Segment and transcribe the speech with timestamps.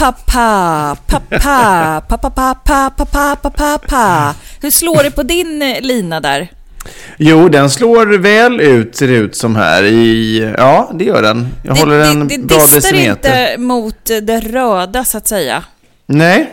[0.00, 4.34] pappa, pappa, pappa, pappa, pappa, pappa, pappa.
[4.62, 6.48] Hur slår det på din eh, lina där?
[7.16, 9.82] Jo, den slår väl ut ser det ut som här.
[9.82, 11.48] I, ja, det gör den.
[11.62, 12.92] Jag det, håller den bra decimeter.
[12.92, 15.64] Det distar inte mot det röda så att säga.
[16.06, 16.52] Nej,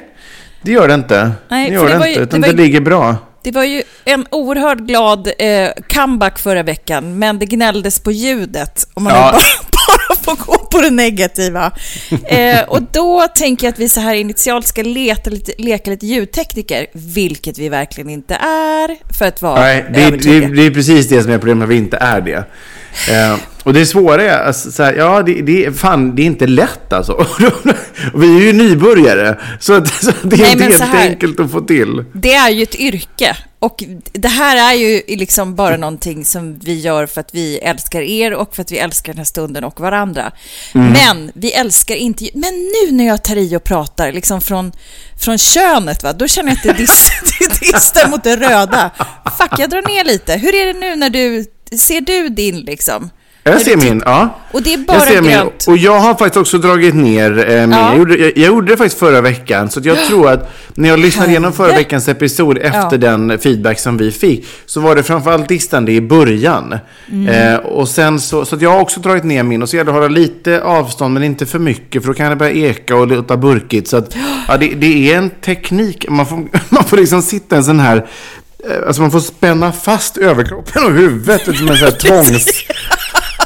[0.61, 1.32] det gör det inte.
[1.50, 3.16] Nej, det gör det, det inte, ju, utan det, ju, ligger bra.
[3.48, 8.88] Det var ju en oerhört glad eh, comeback förra veckan, men det gnälldes på ljudet.
[8.94, 9.32] Om man Ja.
[9.32, 9.42] bara,
[9.88, 11.72] bara får gå på det negativa.
[12.26, 16.05] Eh, och då tänker jag att vi så här initialt ska leta lite, leka lite
[16.05, 20.72] ljudtekniker, vilket vi verkligen inte är, för att vara Nej, det, är- det, det är
[20.72, 22.43] precis det som är problemet, att vi inte är det.
[23.10, 26.48] Eh, och det svåra är, alltså, så här, ja, det, det, fan, det är inte
[26.48, 27.12] lätt alltså.
[28.14, 31.40] och vi är ju nybörjare, så, att, så det är Nej, inte helt här- enkelt
[31.40, 32.06] att få till.
[32.14, 36.80] Det är ju ett yrke och det här är ju liksom bara någonting som vi
[36.80, 39.80] gör för att vi älskar er och för att vi älskar den här stunden och
[39.80, 40.32] varandra.
[40.74, 42.30] Men vi älskar inte...
[42.34, 44.72] Men nu när jag tar i och pratar liksom från,
[45.22, 46.84] från könet, va, då känner jag att det
[47.60, 48.92] distar mot det röda.
[49.38, 50.34] Fuck, jag drar ner lite.
[50.34, 51.46] Hur är det nu när du...
[51.72, 53.10] Ser du din liksom?
[53.44, 54.39] Jag ser titt- min, ja.
[54.52, 55.32] Och det är Jag bara ser min.
[55.32, 55.66] grönt.
[55.67, 57.72] Och jag har faktiskt också dragit ner eh, min.
[57.72, 57.89] Ja.
[57.89, 59.70] Jag, gjorde, jag, jag gjorde det faktiskt förra veckan.
[59.70, 62.98] Så jag tror att när jag lyssnade igenom förra veckans episod efter Ja.
[62.98, 64.45] den feedback som vi fick.
[64.66, 66.76] Så var det framförallt distande i början.
[67.11, 67.28] Mm.
[67.54, 69.61] Eh, och sen så, så jag har också dragit ner min.
[69.61, 72.02] Och så gäller det att hålla lite avstånd men inte för mycket.
[72.04, 73.88] För då kan det börja eka och låta burkigt.
[73.88, 74.16] Så att
[74.48, 76.05] ja, det, det är en teknik.
[76.10, 78.08] Man får, man får liksom sitta en sån här.
[78.64, 82.45] Eh, Alltså man får spänna fast överkroppen och huvudet som en sån här tvångs...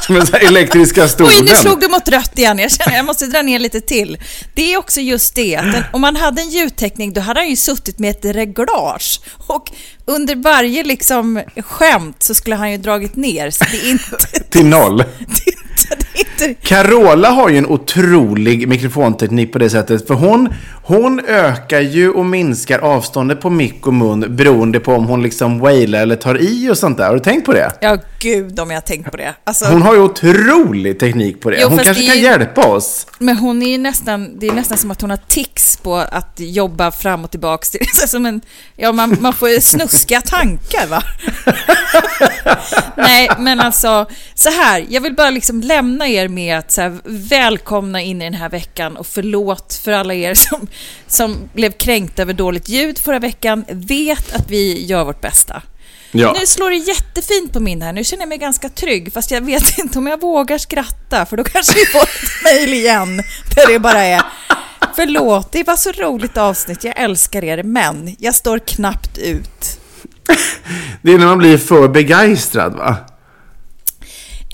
[0.06, 1.32] Som en sån här elektriska stolen.
[1.40, 2.58] Oj, nu slog du mot rött igen.
[2.58, 4.18] Jag känner jag måste dra ner lite till.
[4.54, 7.48] Det är också just det, att den, om man hade en ljudteknik, då hade han
[7.48, 9.20] ju suttit med ett reglage.
[9.46, 9.70] Och
[10.04, 13.50] under varje liksom skämt så skulle han ju dragit ner.
[13.50, 14.16] Så det är inte...
[14.50, 14.98] Till noll.
[15.18, 15.61] Det
[16.42, 20.06] inte Carola har ju en otrolig mikrofonteknik på det sättet.
[20.06, 20.48] För hon,
[20.82, 25.58] hon ökar ju och minskar avståndet på mick och mun beroende på om hon liksom
[25.58, 27.06] wailar eller tar i och sånt där.
[27.06, 27.72] Har du tänkt på det?
[27.80, 29.34] ja, gud om jag har tänkt på det.
[29.44, 31.56] Alltså, Hon har ju otrolig teknik på det.
[31.60, 33.06] Jo, hon kanske kan ju- hjälpa oss.
[33.18, 36.34] Men hon är ju nästan, det är nästan som att hon har tics på att
[36.36, 37.70] jobba fram och tillbaks.
[37.70, 38.40] Det är som en,
[38.76, 41.02] ja, man, man får ju snuskiga tankar va?
[42.96, 46.98] Nej, men alltså så här, jag vill bara liksom lämna er med att så här,
[47.04, 50.66] välkomna in i den här veckan och förlåt för alla er som,
[51.06, 53.64] som blev kränkta över dåligt ljud förra veckan.
[53.68, 55.62] Vet att vi gör vårt bästa.
[56.12, 56.36] Ja.
[56.40, 57.92] Nu slår det jättefint på min här.
[57.92, 61.36] Nu känner jag mig ganska trygg, fast jag vet inte om jag vågar skratta, för
[61.36, 63.16] då kanske vi får ett mejl igen
[63.56, 64.22] där det bara är
[64.96, 69.80] Förlåt, det var så roligt avsnitt, jag älskar er, men jag står knappt ut.
[71.02, 72.96] Det är när man blir för begeistrad va?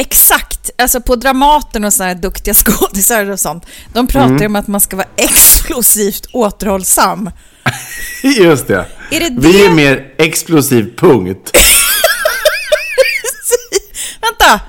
[0.00, 4.56] Exakt, alltså på Dramaten och sådana här duktiga skådisar och sånt, de pratar ju om
[4.56, 7.31] att man ska vara explosivt återhållsam.
[8.23, 8.87] Just det.
[9.11, 11.50] Är det Vi är mer explosiv punkt.
[14.21, 14.61] Vänta!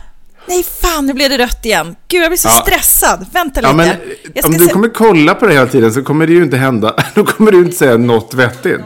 [0.48, 1.96] Nej, fan, nu blev det rött igen.
[2.08, 2.62] Gud, jag blir så Ja.
[2.68, 3.26] stressad.
[3.34, 3.70] Vänta lite.
[3.70, 3.88] Ja, men
[4.34, 6.58] jag om du se- kommer kolla på det hela tiden så kommer det ju inte
[6.58, 6.96] hända.
[7.16, 8.82] Då kommer du inte säga något vettigt.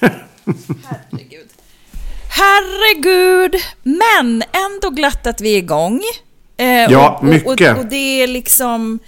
[0.00, 1.41] Herregud.
[2.34, 3.54] Herregud!
[3.82, 6.00] Men ändå glatt att vi är igång.
[6.58, 7.72] Eh, Ja, och, mycket.
[7.72, 8.98] Och, och det är liksom...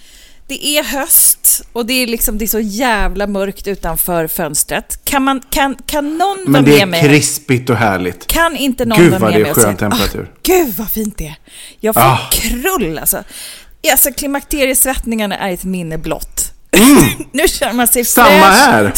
[0.47, 5.05] Det är höst och det är liksom det är så jävla mörkt utanför fönstret.
[5.05, 7.01] Kan, man, kan, kan någon vara Men det med är mig?
[7.03, 8.27] krispigt och härligt.
[8.27, 10.31] Kan inte någon Gud, vara vad med det är mig och skön säga, temperatur.
[10.35, 11.35] "Ah, Gud vad fint det är.
[11.81, 12.19] Jag får Ah.
[12.33, 13.25] krull alltså.
[13.91, 16.51] Alltså klimakteriesvettningarna är ett minne blott.
[17.33, 18.05] nu känner man sig Mm.
[18.07, 18.93] Samma fräsch, här.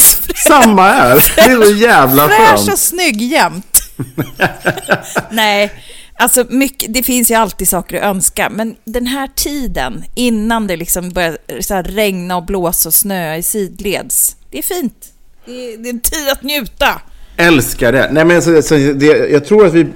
[0.48, 1.14] Samma här.
[1.36, 2.78] Det är så jävla fräsch och skönt.
[2.78, 3.75] snygg jämt.
[5.30, 5.72] Nej,
[6.14, 10.76] alltså mycket, det finns ju alltid saker att önska, men den här tiden innan det
[10.76, 15.12] liksom börjar så här regna och blåsa och snöa i sidleds, det är fint.
[15.46, 17.00] Det är, det är en tid att njuta.
[17.36, 18.08] Älskar det.
[18.12, 19.06] Nej, men alltså, det.
[19.06, 19.86] Jag tror att vi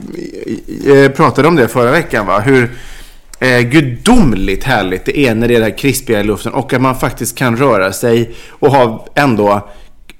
[0.86, 2.26] eh, pratade om det förra veckan.
[2.26, 2.40] Va?
[2.40, 2.70] Hur
[3.40, 6.82] eh, gudomligt härligt det är när det är det här krispiga i luften och att
[6.82, 9.68] man faktiskt kan röra sig och ha ändå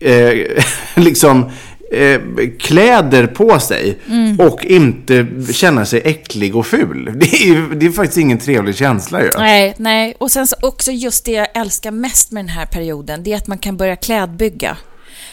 [0.01, 0.33] eh,
[0.97, 1.51] liksom
[1.93, 2.21] eh,
[2.59, 3.99] kläder på sig
[4.39, 7.13] och inte känna sig äcklig och ful.
[7.21, 9.31] Det är, ju- det är faktiskt ingen trevlig känsla ju.
[9.39, 10.15] Nej, nej.
[10.19, 13.37] Och sen så också just det jag älskar mest med den här perioden, det är
[13.37, 14.77] att man kan börja klädbygga.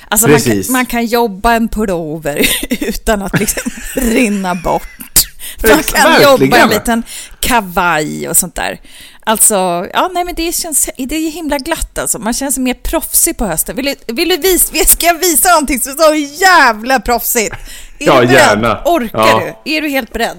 [0.10, 2.48] Alltså man kan, man kan jobba en pullover
[2.84, 5.17] utan att liksom rinna bort.
[5.64, 7.04] Man kan verkligen, jobba en liten
[7.40, 8.82] kavaj och sånt där.
[9.24, 9.54] Alltså,
[9.94, 12.20] ja nej men det känns, det är himla glatt alltså.
[12.20, 13.76] Man känner sig mer proffsig på hösten.
[13.76, 17.56] Vill du, vill du visa, ska jag visa någonting som är så jävla proffsigt?
[18.00, 18.40] Är Ja, du beredd?
[18.40, 18.82] gärna.
[18.86, 19.54] Orkar Ja.
[19.66, 19.72] du?
[19.78, 20.38] Är du helt beredd?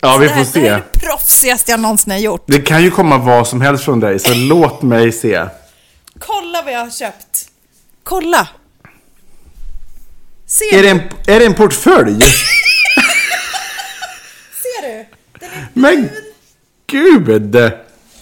[0.00, 0.84] Ja, vi det här, får Det här är se.
[0.92, 2.44] det proffsigaste jag någonsin har gjort.
[2.46, 5.44] Det kan ju komma vad som helst från dig, så låt mig se.
[6.18, 7.48] Kolla vad jag har köpt.
[8.04, 8.48] Kolla.
[10.46, 12.20] Ser Är det en, är det en portfölj?
[14.62, 15.06] Ser du?
[15.40, 15.68] Den är...
[15.80, 16.08] Men
[16.86, 17.54] gud!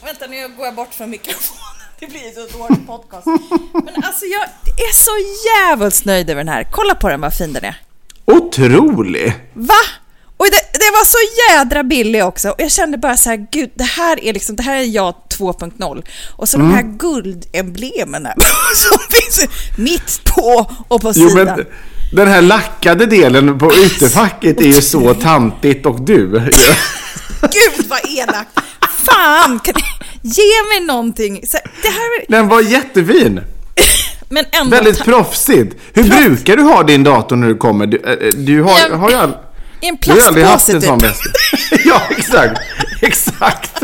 [0.05, 1.63] Vänta, nu går jag bort från mikrofonen.
[2.01, 3.27] Det blir så dålig podcast.
[3.73, 4.43] Men alltså, jag
[4.89, 5.11] är så
[5.49, 6.69] jävligt nöjd över den här.
[6.73, 7.81] Kolla på den, vad fin den är.
[8.25, 9.35] Otrolig!
[9.55, 9.75] Va?
[10.37, 11.19] Och det, det var så
[11.53, 12.49] jädra billig också.
[12.51, 15.15] Och jag kände bara så här, gud, det här är liksom, det här är jag
[15.39, 16.05] 2.0.
[16.37, 18.35] Och så de här guldemblemen här,
[18.75, 21.47] som finns mitt på och på Jo, sidan.
[21.47, 21.67] men
[22.13, 26.43] den här lackade delen på ytterfacket är ju så tantigt och du.
[27.41, 28.59] Gud vad elakt!
[29.07, 29.59] Fan!
[29.59, 29.75] Kan
[30.23, 31.41] ge mig någonting?
[31.47, 33.41] Så, det här, Den var jättefin.
[34.29, 34.77] men ändå...
[34.77, 35.77] Väldigt proffsigt.
[35.93, 37.87] Hur brukar du ha din dator när du kommer?
[37.87, 39.37] Du, äh, du har, Ja, har ju all...
[39.81, 40.83] I en plastpåse typ.
[40.85, 41.01] sån
[41.85, 42.61] ja, exakt.
[43.03, 43.83] Exakt.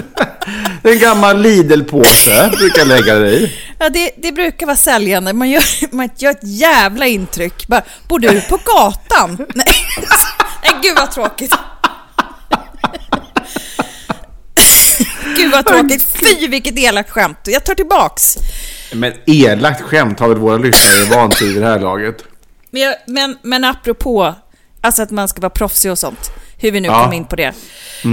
[0.83, 3.53] En gammal Lidl-påse brukar jag lägga dig i.
[3.79, 5.33] Ja, det, det brukar vara säljande.
[5.33, 5.63] Man gör,
[5.95, 7.67] man gör ett jävla intryck.
[7.69, 9.47] Bara, bor du på gatan?
[9.55, 9.75] Nej,
[10.63, 11.55] Nej gud vad tråkigt.
[15.37, 16.07] Gud vad tråkigt.
[16.15, 17.39] Fy vilket elakt skämt.
[17.45, 18.37] Jag tar tillbaks.
[18.93, 22.17] Men elakt skämt har väl våra lyssnare vant sig vid det här laget.
[22.71, 24.35] Men, jag, men, men apropå
[24.81, 27.05] alltså att man ska vara proffsig och sånt, hur vi nu Ja.
[27.05, 27.53] kom in på det.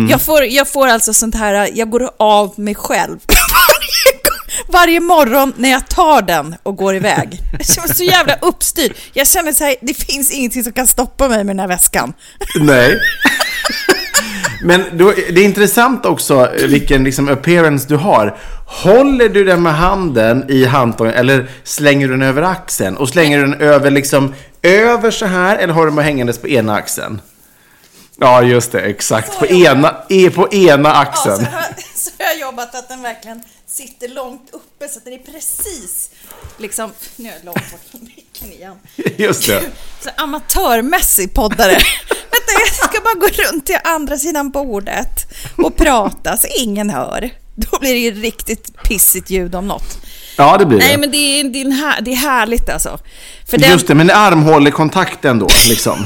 [0.09, 3.17] Jag, får, jag får alltså sånt här, jag går av mig själv
[4.67, 7.39] varje morgon när jag tar den och går iväg.
[7.57, 8.93] Jag känner mig så jävla uppstyrd.
[9.13, 12.13] Jag känner så här, det finns ingenting som kan stoppa mig med den här väskan.
[12.59, 12.99] Nej.
[14.63, 18.37] Men då, det är intressant också vilken liksom appearance du har.
[18.67, 22.97] Håller du den med handen i handtaget eller slänger du den över axeln?
[22.97, 26.47] Och slänger du den över liksom över så här eller har du den hängandes på
[26.47, 27.21] ena axeln?
[28.19, 28.81] Ja, just det.
[28.81, 29.39] Exakt.
[29.39, 31.35] På ena, e- på ena Ja, axeln.
[31.35, 31.61] så, har,
[31.95, 36.09] så har jag jobbat att den verkligen sitter långt uppe så att den är precis
[36.57, 38.75] liksom, nu är jag långt bort från micken igen.
[39.17, 39.63] Just det.
[40.03, 41.71] Så amatörmässig poddare.
[42.09, 47.29] Vänta, jag ska bara gå runt till andra sidan bordet och prata så ingen hör.
[47.55, 49.97] Då blir det ju riktigt pissigt ljud om något.
[50.37, 50.97] Ja, det blir Nej, det.
[50.97, 52.99] men det är, det är, här, det är härligt alltså.
[53.49, 56.05] För den, Just det, men armhålekontakt ändå, liksom.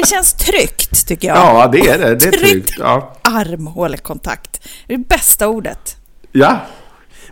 [0.00, 1.36] det känns tryggt, tycker jag.
[1.36, 2.14] Ja, det är det.
[2.14, 2.74] Det är tryggt.
[2.78, 3.16] Ja.
[3.22, 4.60] Armhålekontakt.
[4.86, 5.96] Det är det bästa ordet.
[6.32, 6.60] ja.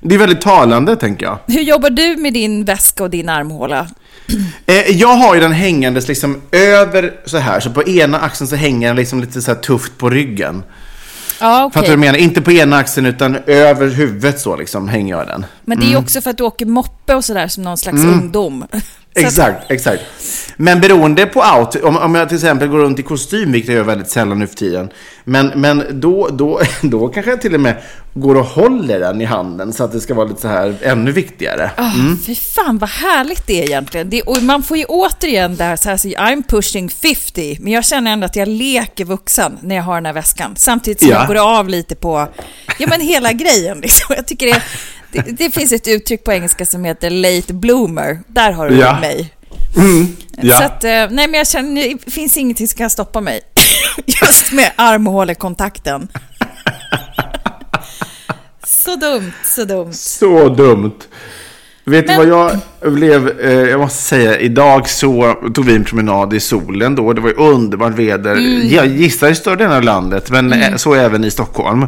[0.00, 1.38] Det är väldigt talande, tänker jag.
[1.46, 3.88] Hur jobbar du med din väska och din armhåla?
[4.66, 8.56] Eh, jag har ju den hängandes liksom över så här, så på ena axeln så
[8.56, 10.62] hänger den liksom lite så här tufft på ryggen.
[11.40, 11.74] Ja, okej.
[11.74, 12.18] Fattar du vad jag menar?
[12.18, 15.46] Inte på ena axeln utan över huvudet så liksom hänger jag den.
[15.64, 18.04] Men det är ju också för att du åker moppe och sådär som någon slags
[18.04, 18.66] ungdom.
[19.24, 20.02] Exakt, exakt.
[20.56, 23.76] Men beroende på out, om, om jag till exempel går runt i kostym, vilket jag
[23.76, 24.90] gör väldigt sällan nu för tiden.
[25.24, 27.74] Men, men då, då, då kanske jag till och med
[28.14, 31.12] går och håller den i handen så att det ska vara lite så här ännu
[31.12, 31.70] viktigare.
[31.76, 31.90] Ah,
[32.26, 34.10] Fy fan vad härligt det är egentligen.
[34.10, 37.72] Det, och man får ju återigen det här, så här så I'm pushing 50, men
[37.72, 40.54] jag känner ändå att jag leker vuxen när jag har den här väskan.
[40.56, 41.18] Samtidigt som Ja.
[41.18, 42.28] jag går av lite på,
[42.78, 44.14] ja men hela grejen liksom.
[44.16, 44.62] Jag tycker det,
[45.12, 48.20] det, det finns ett uttryck på engelska som heter late bloomer.
[48.28, 49.00] Där har du Ja.
[49.00, 49.32] mig.
[50.42, 50.56] Ja.
[50.56, 53.40] Så att, eh, nej men jag känner, det finns ingenting som kan stoppa mig.
[54.06, 56.08] Just med armhålekontakten.
[58.66, 59.92] Så dumt, så dumt.
[59.92, 60.92] Så dumt.
[61.88, 65.84] Vet Men- du vad jag blev, eh, jag måste säga, idag så tog vi en
[65.84, 67.12] promenad i solen då.
[67.12, 68.32] Det var ju underbart väder.
[68.32, 68.68] Mm.
[68.68, 71.86] Jag gissar i större delen av landet, men eh, så även i Stockholm.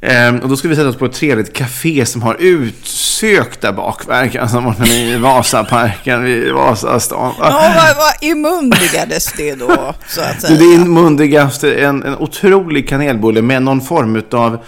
[0.00, 0.36] Mm.
[0.36, 4.34] Eh, och då skulle vi sätta oss på ett trevligt café som har utsökta bakverk.
[4.34, 7.32] Alltså borta i Vasaparken, vid Vasastan.
[7.38, 10.58] Ja, vad, vad immundigades det då, så att säga?
[10.58, 14.58] Det är mundigaste, en, en otrolig kanelbulle med någon form av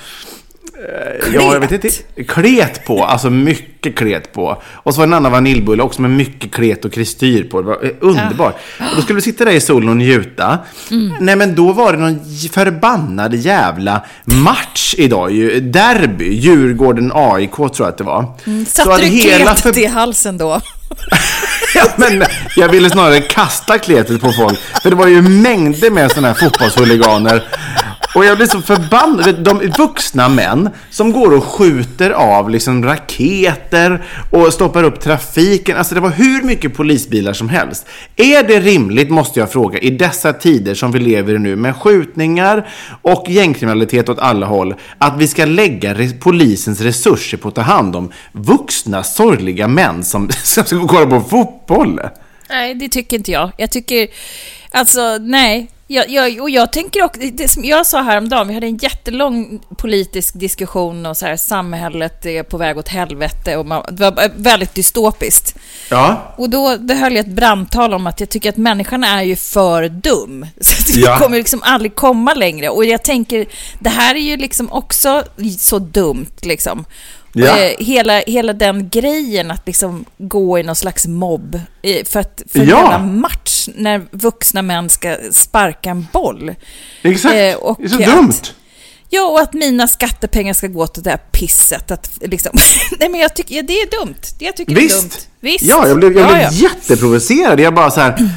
[1.34, 1.88] Ja, jag vet inte.
[2.28, 4.62] Klet på, alltså mycket klet på.
[4.72, 7.60] Och så var det en annan vaniljbulle också med mycket klet och kristyr på.
[7.60, 8.54] Det var eh, underbart.
[8.78, 10.58] Och då skulle vi sitta där i solen och njuta.
[11.20, 12.20] Nej, men då var det någon
[12.52, 15.60] förbannad jävla match idag ju.
[15.60, 18.22] Derby, Djurgården AIK tror jag att det var.
[18.44, 20.60] Så att Satte du hela kletet för- i halsen då?
[21.74, 22.24] Ja, men
[22.56, 24.58] jag ville snarare kasta kletet på folk.
[24.82, 27.42] För det var ju mängder med sådana här fotbollshuliganer.
[28.14, 29.44] Och jag blir så förbannad.
[29.44, 35.76] De vuxna män som går och skjuter av liksom raketer och stoppar upp trafiken.
[35.76, 37.86] Alltså det var hur mycket polisbilar som helst.
[38.16, 41.76] Är det rimligt, måste jag fråga, i dessa tider som vi lever i nu med
[41.76, 42.68] skjutningar
[43.02, 47.96] och gängkriminalitet åt alla håll, att vi ska lägga polisens resurser på att ta hand
[47.96, 52.00] om vuxna sorgliga män som, som ska gå och kolla på fotboll?
[52.48, 53.52] Nej, det tycker inte jag.
[53.56, 54.08] Jag tycker,
[54.70, 55.68] alltså nej.
[55.92, 59.60] Jag, jag, och jag tänker också, det som jag sa häromdagen, vi hade en jättelång
[59.76, 64.30] politisk diskussion och så här, samhället är på väg åt helvete och man, det var
[64.36, 65.54] väldigt dystopiskt.
[65.90, 66.34] Ja.
[66.36, 69.36] Och då, då höll jag ett brandtal om att jag tycker att människan är ju
[69.36, 70.46] för dum.
[70.60, 71.18] Så vi Ja.
[71.18, 72.68] kommer liksom aldrig komma längre.
[72.68, 73.46] Och jag tänker,
[73.78, 75.22] det här är ju liksom också
[75.58, 76.84] så dumt liksom.
[77.32, 77.58] Ja.
[77.58, 82.42] Eh, hela, hela den grejen att liksom gå i någon slags mobb eh, för, att,
[82.52, 82.98] för Ja.
[82.98, 86.54] match när vuxna män ska sparka en boll.
[87.02, 87.34] Exakt.
[87.34, 88.32] Eh, och det är så att- dumt.
[89.14, 91.90] Ja, och att mina skattepengar ska gå till det där pisset.
[91.90, 92.52] Att liksom,
[93.00, 94.14] nej, men jag tycker ja, det är dumt.
[94.38, 95.02] Jag tycker det är dumt.
[95.04, 95.28] Visst.
[95.40, 95.64] Visst.
[95.64, 96.50] Ja, jag blev, jag Ja, blev ja.
[96.52, 97.60] jätteprovocerad.
[97.60, 98.30] Jag bara så här.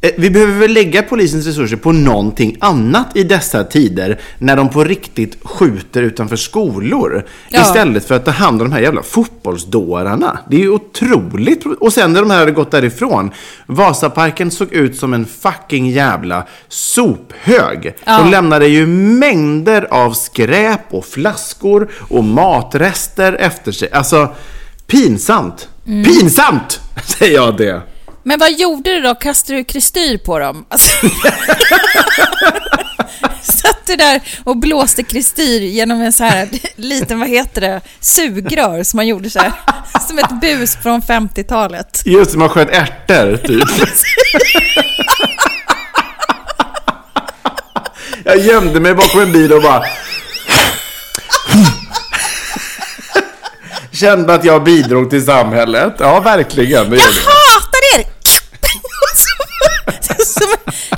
[0.00, 4.68] Eh, Vi behöver väl lägga polisens resurser på någonting annat i dessa tider när de
[4.68, 7.26] på riktigt skjuter utanför skolor.
[7.48, 7.60] Ja.
[7.60, 10.38] Istället för att ta hand om de här jävla fotbollsdårarna.
[10.50, 11.66] Det är ju otroligt.
[11.66, 13.30] Och sen när de här hade gått därifrån.
[13.66, 17.94] Vasaparken såg ut som en fucking jävla sophög.
[18.04, 18.18] Ja.
[18.18, 23.90] De lämnade ju mängder av skräp och flaskor och matrester efter sig.
[23.92, 24.28] Alltså,
[24.86, 25.68] pinsamt.
[25.86, 26.04] Mm.
[26.04, 26.80] Pinsamt!
[27.04, 27.82] Säger jag det.
[28.30, 29.14] Men vad gjorde du då?
[29.14, 30.66] Kastade du kristyr på dem?
[30.68, 31.06] Alltså,
[33.42, 38.82] Satt du där och blåste kristyr genom en så här liten, vad heter det, sugrör
[38.82, 39.52] som man gjorde så här,
[40.08, 42.02] som ett bus från 50-talet.
[42.04, 43.68] Just man sköt ärtor, typ.
[48.24, 49.84] jag gömde mig bakom en bil och bara...
[53.92, 55.94] Kände att jag bidrog till samhället.
[55.98, 56.90] Ja, verkligen.
[56.90, 57.32] Det gjorde jag.
[57.32, 58.04] hatar er!
[59.14, 60.48] Som- Som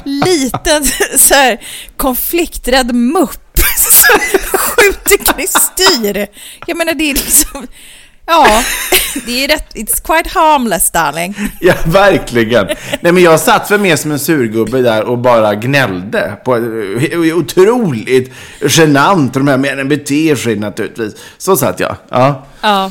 [0.04, 0.14] en
[0.52, 0.84] liten
[1.18, 1.60] så här,
[1.96, 3.58] konflikträdd mupp
[3.90, 4.18] som
[4.58, 6.26] skjuter kristyr.
[6.66, 7.66] Jag menar, det är liksom...
[8.26, 8.62] Ja,
[9.26, 9.74] det är rätt...
[9.74, 11.34] It's quite harmless, darling.
[11.60, 12.66] Ja, verkligen.
[13.00, 16.36] Nej, men jag satt för mer som en surgubbe där och bara gnällde.
[16.44, 19.34] På, eh, otroligt genant.
[19.34, 21.14] De här männen beter sig naturligtvis.
[21.38, 21.96] Så satt jag.
[22.08, 22.46] Ja.
[22.60, 22.90] Ja.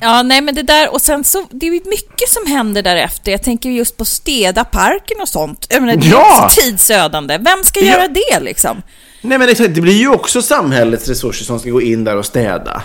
[0.00, 3.32] Ja, nej men det där och sen så, det är ju mycket som händer därefter.
[3.32, 5.66] Jag tänker just på städa parken och sånt.
[5.70, 6.48] Jag menar, det är Ja!
[6.58, 7.38] tidsödande.
[7.38, 7.86] Vem ska Ja.
[7.86, 8.82] göra det liksom?
[9.22, 9.74] Nej, men exakt.
[9.74, 12.82] Det blir ju också samhällets resurser som ska gå in där och städa.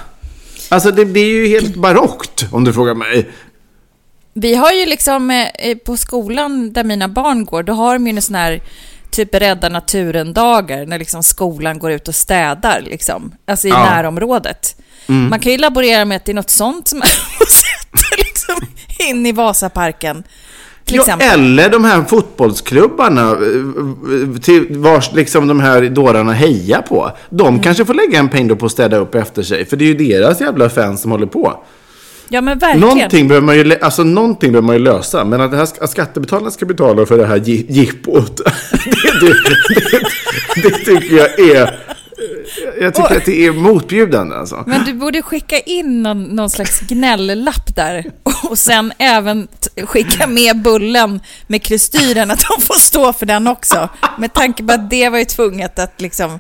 [0.70, 3.30] Alltså, det blir ju helt barockt, om du frågar mig.
[4.34, 8.16] Vi har ju liksom eh, på skolan där mina barn går, då har de ju
[8.16, 8.62] en sån här
[9.12, 13.32] typ rädda naturen-dagar när liksom skolan går ut och städar liksom.
[13.48, 13.86] Alltså i Ja.
[13.86, 14.76] närområdet.
[15.06, 17.08] Man kan ju laborera med att det är något sånt som man
[17.48, 18.56] sätter liksom
[19.10, 20.24] in i Vasaparken.
[20.90, 27.12] Ja, eller de här fotbollsklubbarna eh, till vars liksom de här dårarna hejar på.
[27.30, 27.62] De Mm.
[27.62, 29.66] kanske får lägga en peng då på att städa upp efter sig.
[29.66, 31.64] För det är ju deras jävla fans som håller på.
[32.30, 32.90] Ja, men verkligen.
[32.90, 35.26] Någonting behöver, man ju, alltså, någonting behöver man ju lösa.
[35.26, 38.42] Men att, det här, att skattebetalarna ska betala för det här jippot.
[39.02, 39.34] Det, det,
[39.92, 41.80] det, det tycker jag är...
[42.82, 44.64] Jag tycker att det är motbjudande alltså.
[44.68, 48.12] Men du borde skicka in någon, någon slags gnällapp där
[48.50, 49.48] och sen även
[49.86, 53.90] skicka med bullen med kristyren att de får stå för den också.
[54.18, 56.40] Med tanke på att det var ju tvunget att liksom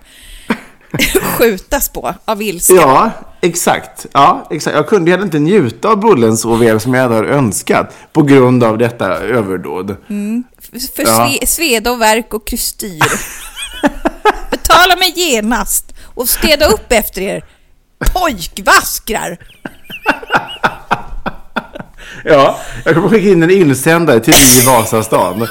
[1.38, 2.74] skjutas på av ilska.
[2.74, 4.06] Ja, exakt.
[4.12, 4.75] Ja, exakt.
[4.75, 8.63] Jag kunde heller inte njuta av bullen så väl som jag hade önskat på grund
[8.63, 9.96] av detta överdåd.
[10.96, 11.29] För Ja.
[11.39, 13.03] sve, sveda och verk och kristyr.
[14.51, 17.46] Betala mig genast och städa upp efter er.
[18.13, 19.38] Pojkvaskrar!
[22.24, 25.48] Ja, jag kommer skicka in en insändare till vi i Vasastan.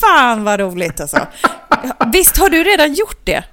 [0.00, 1.18] Fan vad roligt alltså.
[2.12, 3.44] Visst har du redan gjort det?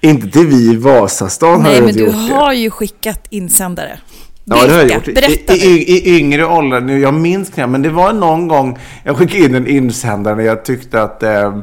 [0.00, 2.34] Inte till vi i Vasastan har Nej, jag men inte du gjort det.
[2.34, 3.98] har ju skickat insändare.
[4.44, 5.04] Ja, det har jag gjort.
[5.14, 8.78] Berätta i, i, I yngre åldrar, nu, jag minns knappt, men det var någon gång
[9.04, 11.58] jag skickade in en insändare när jag tyckte att, eh,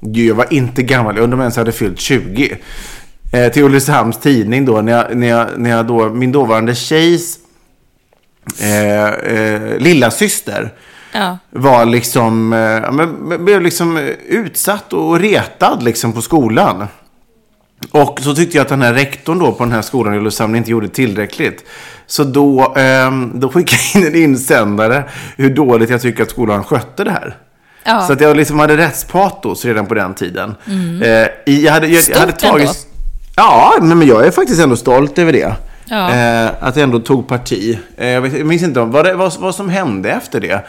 [0.00, 2.56] gud jag var inte gammal, jag undrar om jag ens hade fyllt 20.
[3.32, 7.38] Eh, till Ulricehamns tidning då, när jag, när jag, när jag då, min dåvarande tjejs
[8.60, 10.72] eh, eh, lilla syster
[11.12, 11.38] Ja.
[11.50, 16.86] var liksom, eh, ja, men, blev liksom eh, utsatt och retad liksom på skolan.
[17.90, 20.56] Och så tyckte jag att den här rektorn då på den här skolan i Ulricehamn
[20.56, 21.64] inte gjorde tillräckligt.
[22.06, 25.04] Så då, ehm, då skickade jag in en insändare
[25.36, 27.36] hur dåligt jag tycker att skolan skötte det här.
[27.84, 27.92] Ja.
[27.92, 28.06] Mm.
[28.06, 30.54] Så att jag liksom hade rättspatos redan på den tiden.
[31.02, 32.66] Eh, i- jag hade, jag, jag hade Stort tagit...
[32.66, 32.78] ändå.
[33.36, 35.54] Ja, men jag är faktiskt ändå stolt över det.
[35.84, 36.10] Ja.
[36.12, 37.78] Eh, att jag ändå tog parti.
[37.96, 40.60] Eh, jag, vet, jag minns inte om vad, det, vad, vad som hände efter det.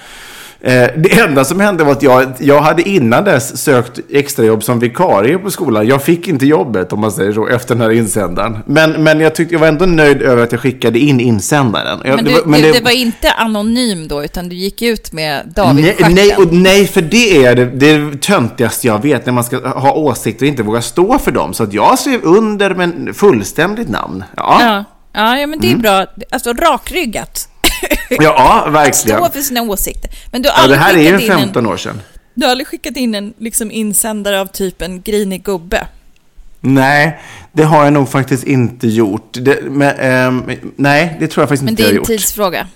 [0.65, 4.79] Eh, det enda som hände var att jag, jag hade innan dess sökt extrajobb som
[4.79, 5.87] vikarie på skolan.
[5.87, 8.57] Jag fick inte jobbet om man säger så efter den här insändaren.
[8.65, 11.99] Men, men jag, tyckte, jag var ändå nöjd över att jag skickade in insändaren.
[12.05, 14.55] Jag, Men, det du, var- men du, det- det var inte anonym då, utan du
[14.55, 18.87] gick ut med David Nej, nej, och nej, för det är det, det det töntigaste
[18.87, 21.53] jag vet när man ska ha åsikter och inte våga stå för dem.
[21.53, 24.23] Så att jag skrev under med fullständigt namn.
[24.37, 24.83] Ja, ja,
[25.39, 25.47] Ja.
[25.47, 26.05] Men det är bra.
[26.31, 27.49] Alltså rakryggat.
[28.71, 29.17] Verkligen.
[29.23, 30.11] Stå för sina åsikter.
[30.31, 32.01] Men du har Ja, det här är ju skickat, in 15 en, år sedan.
[32.33, 35.87] du har aldrig skickat in en liksom, insändare av typen grinig gubbe?
[36.59, 37.19] Nej,
[37.51, 39.29] det har jag nog faktiskt inte gjort.
[39.41, 41.97] Det, men, ehm, nej, det tror jag faktiskt Men inte det jag är har en
[41.97, 42.07] gjort.
[42.07, 42.67] tidsfråga.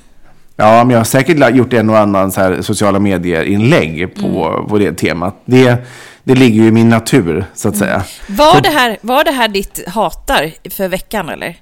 [0.55, 4.67] Ja, men jag har säkert gjort en och annan så här sociala medier-inlägg på, Mm.
[4.67, 5.35] på det temat.
[5.46, 5.77] Det,
[6.24, 7.87] det ligger ju i min natur, så att Mm.
[7.87, 8.03] säga.
[8.27, 11.55] Var det, här, var det här ditt hatar för veckan, eller?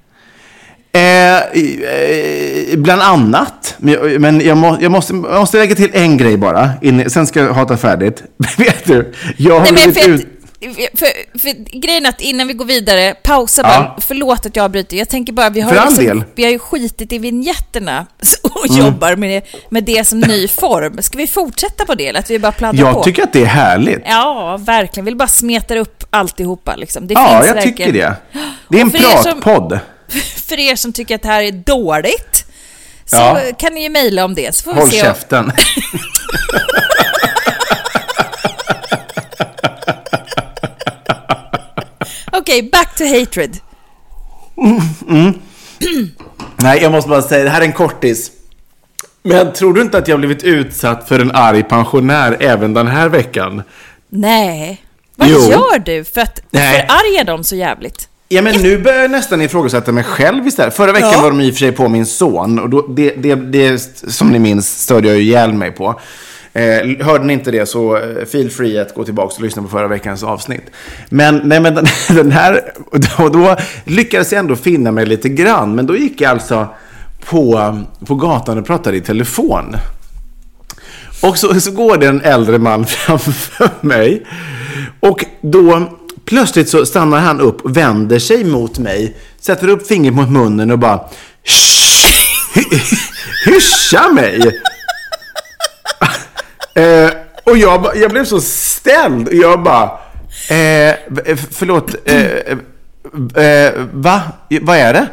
[0.96, 3.74] Eh, eh, bland annat.
[3.78, 6.70] Men, jag, jag, må, jag, måste, jag måste lägga till en grej bara.
[6.82, 8.22] In, sen ska jag hata färdigt.
[8.58, 9.12] Vet du?
[9.36, 10.20] Jag har Nej, blivit för, ut...
[10.22, 13.68] att, för, för grejen är att innan vi går vidare, pausa Ja.
[13.68, 13.96] bara.
[14.00, 14.96] Förlåt att jag avbryter.
[14.96, 16.04] Jag tänker bara, vi har, För liksom.
[16.06, 16.24] Mm.
[16.34, 18.06] vi har ju skitit i vignettterna
[18.42, 21.02] och jobbar med det, med det som ny form.
[21.02, 22.98] Ska vi fortsätta på det eller att vi bara pladdrar på?
[22.98, 24.02] Jag tycker att det är härligt.
[24.06, 25.04] Ja, verkligen.
[25.04, 27.06] Vill bara smeta upp alltihopa liksom.
[27.06, 27.76] Det Ja, finns jag verkligen.
[27.76, 28.14] tycker det.
[28.68, 29.78] Det är en för er som- pratpodd.
[30.48, 32.46] För er som tycker att det här är dåligt,
[33.04, 33.40] så Ja.
[33.58, 34.54] kan ni ju mejla om det.
[34.54, 35.52] Så får vi Håll se om- käften.
[42.32, 43.56] Okej, back to hatred.
[46.56, 48.30] Nej, jag måste bara säga, det här är en kortis.
[49.22, 53.08] Men tror du inte att jag blivit utsatt för en arg pensionär även den här
[53.08, 53.62] veckan?
[54.08, 54.82] Nej.
[55.16, 55.38] Vad Jo.
[55.50, 58.08] gör du för att förarga dem så jävligt?
[58.28, 60.74] Ja, men nu börjar jag nästan ifrågasätta mig själv istället.
[60.74, 61.22] Förra veckan Ja.
[61.22, 62.58] var de i och för sig på min son.
[62.58, 66.00] Och då, det, det, det, som ni minns, störde jag ju ihjäl mig på.
[66.52, 69.68] Eh, hörde ni inte det så eh, feel free att gå tillbaka och lyssna på
[69.68, 70.70] förra veckans avsnitt.
[71.08, 71.86] Men, nej, men den,
[72.16, 75.74] den här, och då, då lyckades jag ändå finna mig lite grann.
[75.74, 76.68] Men då gick jag alltså
[77.24, 79.76] på, på gatan och pratade i telefon.
[81.22, 84.26] Och så, så går det en äldre man framför mig.
[85.00, 85.88] Och då
[86.26, 89.16] plötsligt så stannar han upp och vänder sig mot mig.
[89.40, 91.00] Sätter upp fingret mot munnen och bara
[93.46, 94.60] Hyscha mig!
[96.74, 97.10] eh,
[97.44, 99.28] och jag, jag blev så ställd.
[99.28, 99.90] Och jag bara...
[100.50, 101.94] Eh, eh förlåt.
[102.04, 102.58] Eh, eh,
[103.44, 104.22] eh, va?
[104.60, 105.08] Vad är det?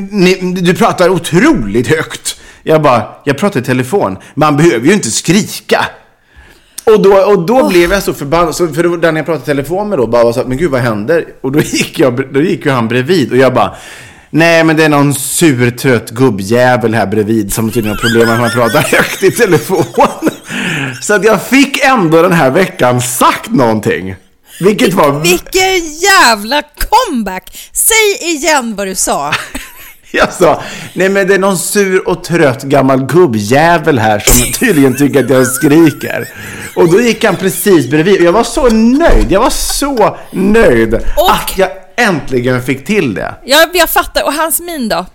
[0.00, 2.40] Ni, du pratar otroligt högt.
[2.62, 4.18] Jag bara, jag pratar i telefon.
[4.34, 5.86] Man behöver ju inte skrika.
[6.84, 8.54] Och då, och då blev jag så förbannad.
[8.54, 10.70] Så för den jag pratade i telefon med då bara var så att, men gud
[10.70, 11.24] vad händer?
[11.40, 13.74] Och då gick, jag, då gick ju han bredvid och jag bara,
[14.30, 18.34] nej men det är någon sur trött gubbjävel här bredvid som tydligen har problem med
[18.34, 20.30] att man pratar högt i telefon.
[21.02, 24.16] Så att jag fick ändå den här veckan sagt någonting.
[24.60, 25.20] Vilket var...
[25.20, 27.70] Vilken jävla comeback!
[27.72, 29.34] Säg igen vad du sa.
[30.18, 34.96] Jag sa, nej men det är någon sur och trött gammal gubbjävel här som tydligen
[34.96, 36.28] tycker att jag skriker.
[36.76, 38.22] Och då gick han precis bredvid.
[38.22, 39.32] Jag var så nöjd.
[39.32, 43.34] Jag var så nöjd Och- att jag äntligen fick till det.
[43.44, 44.24] Ja, jag fattar.
[44.24, 45.06] Och hans min då?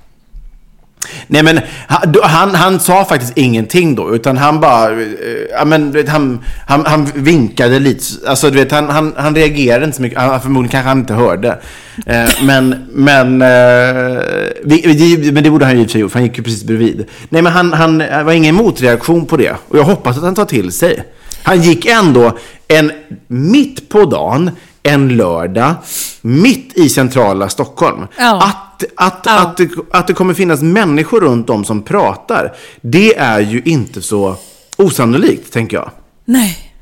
[1.27, 5.07] Nej men han, han, han sa faktiskt ingenting då, utan han bara, eh,
[5.51, 9.85] ja men vet, han, han, han vinkade lite, alltså du vet, han, han, han reagerade
[9.85, 11.59] inte så mycket, han, förmodligen kanske han inte hörde.
[12.05, 14.21] Eh, men, men, eh,
[14.63, 16.37] vi, vi, men det borde han ju i och för sig gjort, för han gick
[16.37, 17.05] ju precis bredvid.
[17.29, 20.45] Nej men han, han var ingen motreaktion på det, och jag hoppas att han tar
[20.45, 21.03] till sig.
[21.43, 22.91] Han gick ändå en,
[23.27, 24.51] mitt på dagen,
[24.83, 25.73] en lördag,
[26.21, 28.07] mitt i centrala Stockholm.
[28.17, 28.43] Ja.
[28.43, 29.39] Att, att, Ja.
[29.41, 34.01] att, det, att det kommer finnas människor runt om som pratar, det är ju inte
[34.01, 34.35] så
[34.77, 35.91] osannolikt, tänker jag.
[36.25, 36.73] Nej.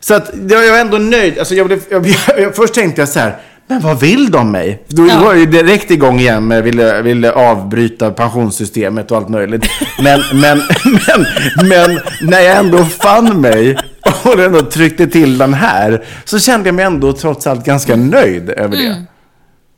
[0.00, 1.38] Så att jag är ändå nöjd.
[1.38, 2.06] Alltså jag blev, jag,
[2.38, 4.82] jag, först tänkte jag så här, men vad vill de mig?
[4.88, 5.18] Då Ja.
[5.20, 9.64] var jag ju direkt igång igen med ville, ville avbryta pensionssystemet och allt möjligt.
[10.02, 11.26] Men, men, men,
[11.68, 13.76] men när jag ändå fann mig
[14.24, 18.50] och ändå tryckte till den här så kände jag mig ändå trots allt ganska nöjd
[18.50, 19.04] över det.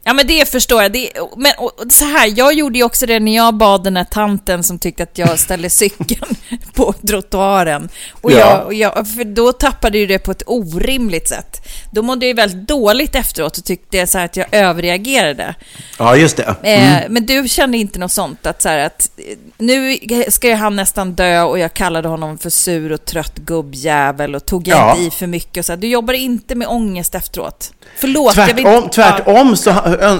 [0.04, 0.92] Ja, men det förstår jag.
[0.92, 3.96] Det, men och, och så här, jag gjorde ju också det när jag bad den
[3.96, 6.36] här tanten som tyckte att jag ställde cykeln
[6.74, 7.88] på trottoaren.
[8.22, 8.38] Och Ja.
[8.38, 11.60] jag, och jag, för då tappade ju det på ett orimligt sätt.
[11.90, 15.54] Då mådde jag väldigt dåligt efteråt och tyckte så att jag överreagerade.
[15.98, 16.54] Ja, just det.
[16.62, 18.46] Eh, Men du kände inte något sånt?
[18.46, 19.24] Att, så här, att eh,
[19.58, 24.34] nu ska ju han nästan dö och jag kallade honom för sur och trött gubbjävel
[24.34, 24.90] och tog Ja.
[24.96, 25.56] inte i för mycket.
[25.58, 27.72] Och så här, du jobbar inte med ångest efteråt?
[27.96, 29.74] Förlåt, jag vill Tvärtom, tvärtom så,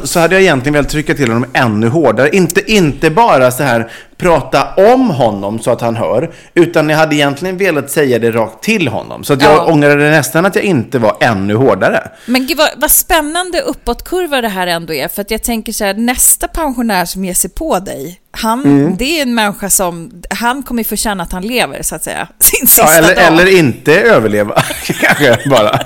[0.04, 2.30] så hade jag egentligen velat trycka till honom ännu hårdare.
[2.36, 7.14] Inte, inte bara så här prata om honom så att han hör, utan jag hade
[7.16, 9.24] egentligen velat säga det rakt till honom.
[9.24, 9.64] Så att jag Ja.
[9.72, 12.09] ångrade nästan att jag inte var ännu hårdare.
[12.27, 15.09] Men gud vad, vad spännande uppåtkurva det här ändå är.
[15.09, 18.96] För att jag tänker så här, nästa pensionär som ger sig på dig, han, Mm.
[18.96, 22.05] det är en människa som, han kommer ju få känna att han lever, så att
[22.05, 23.24] säga, sin sista Ja, eller, dag.
[23.27, 24.55] eller inte överleva,
[25.00, 25.81] kanske bara.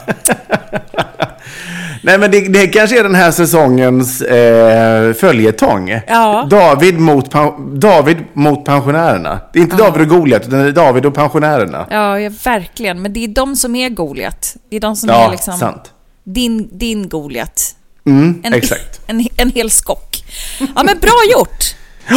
[2.02, 6.00] Nej, men det, det kanske är den här säsongens eh, följetong.
[6.08, 6.46] Ja.
[6.50, 7.30] David, mot,
[7.80, 9.40] David mot pensionärerna.
[9.52, 11.86] Det är inte David och Goliat, utan det är David och pensionärerna.
[11.90, 13.02] Ja, ja, verkligen.
[13.02, 14.56] Men det är de som är Goliat.
[14.70, 15.92] Det är de som Ja, är liksom sant.
[16.24, 17.74] din, din Goliat.
[18.06, 19.00] Mm, En, exakt.
[19.06, 20.24] En, en hel skock.
[20.58, 21.64] Ja, men bra gjort!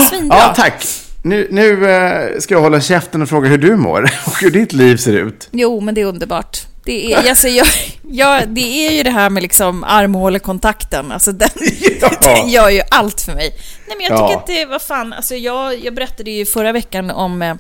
[0.09, 0.37] Svinbra.
[0.37, 0.85] Ja, tack.
[1.23, 4.73] Nu, nu eh, ska jag hålla käften och fråga hur du mår och hur ditt
[4.73, 5.49] liv ser ut.
[5.51, 6.57] Jo, men det är underbart.
[6.83, 7.67] Det är, alltså, jag,
[8.11, 11.11] jag, det är ju det här med liksom armhålekontakten.
[11.11, 11.49] Alltså den,
[12.01, 12.09] Ja.
[12.21, 13.55] den gör ju allt för mig.
[13.87, 14.37] Nej, men jag tycker Ja.
[14.39, 17.55] att det, vad fan, alltså jag, jag berättade ju förra veckan om eh,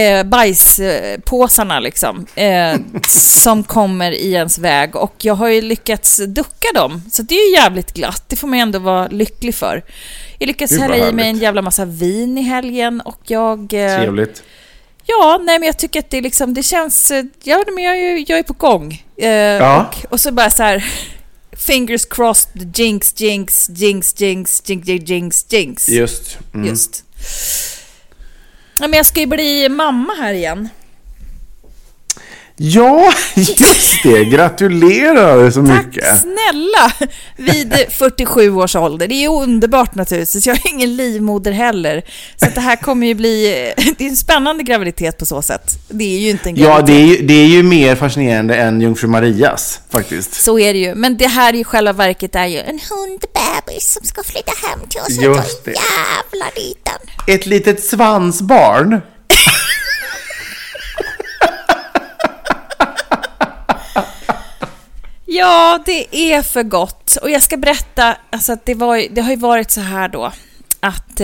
[0.00, 2.74] eh, bajspåsarna liksom, eh,
[3.08, 7.02] som kommer i ens väg och jag har ju lyckats ducka dem.
[7.12, 9.84] Så det är ju jävligt glatt, det får man ju ändå vara lycklig för.
[10.38, 13.60] Jag lyckades hälla i mig en jävla massa vin i helgen och jag...
[13.60, 14.42] eh, Trevligt.
[15.06, 18.24] Ja, nej men jag tycker att det liksom, det känns, eh, ja men jag är,
[18.30, 19.04] jag är på gång.
[19.16, 19.90] Eh, ja.
[20.04, 20.84] och, och, så bara så här,
[21.52, 25.52] fingers crossed, jinx, jinx, jinx, jinx, jinx, jinx, jinx.
[25.52, 25.88] jinx.
[25.88, 26.38] Just.
[26.54, 26.66] Mm.
[26.66, 27.04] Just.
[28.78, 30.68] Ja, men jag ska ju bli mamma här igen.
[32.56, 34.24] Ja, just det.
[34.24, 36.20] Gratulerar så Tack mycket.
[36.20, 36.92] snälla!
[37.36, 39.08] Vid 47 års ålder.
[39.08, 40.46] Det är ju underbart naturligtvis.
[40.46, 42.02] Jag har ingen livmoder heller.
[42.36, 43.72] Så det här kommer ju bli...
[43.98, 45.70] Det är en spännande graviditet på så sätt.
[45.88, 46.88] Det är ju inte en graviditet.
[46.88, 50.34] Ja, det är, ju, det är ju mer fascinerande än Jungfru Marias faktiskt.
[50.34, 50.94] Så är det ju.
[50.94, 55.00] Men det här i själva verket är ju en hundbebis som ska flytta hem till
[55.00, 55.08] oss.
[55.10, 55.70] Just det.
[55.70, 56.98] jävla liten.
[57.26, 59.00] Ett litet svansbarn.
[65.38, 67.16] Ja, det är för gott.
[67.22, 70.32] Och jag ska berätta, alltså att det, var, det har ju varit så här då,
[70.80, 71.20] att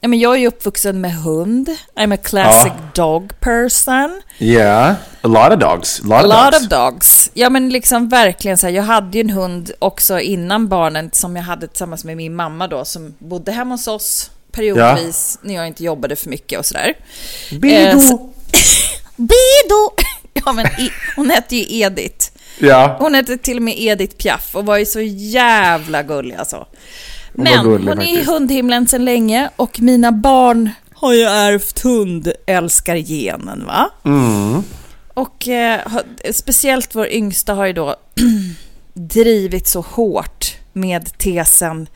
[0.00, 1.68] ja, men jag är ju uppvuxen med hund.
[1.96, 4.22] I'm a classic dog person.
[4.38, 6.00] Yeah, a lot of dogs.
[6.00, 6.62] A lot, A of lot dogs.
[6.62, 7.30] of dogs.
[7.34, 8.74] Ja, men liksom verkligen så här.
[8.74, 12.68] Jag hade ju en hund också innan barnen som jag hade tillsammans med min mamma
[12.68, 16.94] då, som bodde hemma hos oss periodvis när jag inte jobbade för mycket och sådär.
[17.50, 17.76] Bido.
[17.76, 18.30] Eh, så-
[19.16, 19.90] Bido!
[20.46, 22.30] Ja, men i, hon hette ju Edith.
[22.58, 26.56] Ja, Hon hette till och med Edith Piaf och var ju så jävla gullig alltså.
[27.36, 28.30] Hon Men gullig hon är i faktiskt.
[28.30, 33.90] hundhimlen sedan länge och mina barn har ju ärvt hundälskargenen va?
[34.04, 34.62] Mm.
[35.14, 35.80] Och eh,
[36.32, 37.96] speciellt vår yngsta har ju då
[38.94, 41.86] drivit så hårt med tesen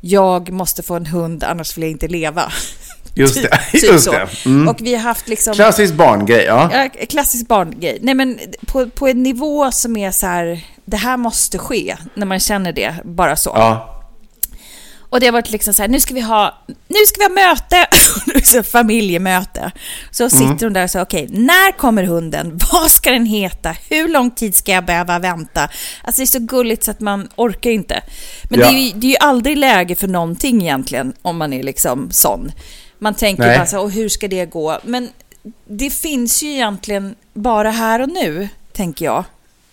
[0.00, 2.52] jag måste få en hund annars vill jag inte leva.
[3.14, 3.58] just det.
[3.72, 4.12] Typ Just så.
[4.12, 4.28] det.
[4.46, 4.68] Mm.
[4.68, 5.54] Och vi har haft liksom...
[5.54, 6.70] Klassisk barngrej, ja.
[6.98, 7.98] Ja, klassisk barngrej.
[8.02, 12.26] Nej, men på, på en nivå som är så här, det här måste ske, när
[12.26, 13.50] man känner det, bara så.
[13.54, 13.88] Ja,
[15.00, 17.48] Och det har varit liksom så här, nu ska vi ha, nu ska vi ha
[17.48, 17.86] möte,
[18.44, 19.72] så familjemöte.
[20.10, 22.58] Så sitter hon där och säger, okej, när kommer hunden?
[22.72, 23.76] Vad ska den heta?
[23.90, 25.68] Hur lång tid ska jag behöva vänta?
[26.04, 28.02] Alltså det är så gulligt så att man orkar inte.
[28.44, 28.70] Men Ja.
[28.70, 32.10] det, är ju, det är ju aldrig läge för någonting egentligen, om man är liksom
[32.10, 32.52] sån.
[33.02, 33.58] Man tänker Nej.
[33.58, 34.78] bara så här, och hur ska det gå?
[34.84, 35.08] Men
[35.66, 39.24] det finns ju egentligen bara här och nu, tänker jag.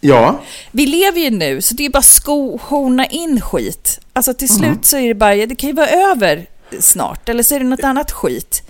[0.02, 0.39] Ja,
[0.72, 4.00] Vi lever ju nu, så det är bara skohorna in skit.
[4.13, 4.60] Alltså till Mm.
[4.60, 6.46] slut så är det bara, det kan ju vara över
[6.80, 8.63] snart, eller så är det något annat skit.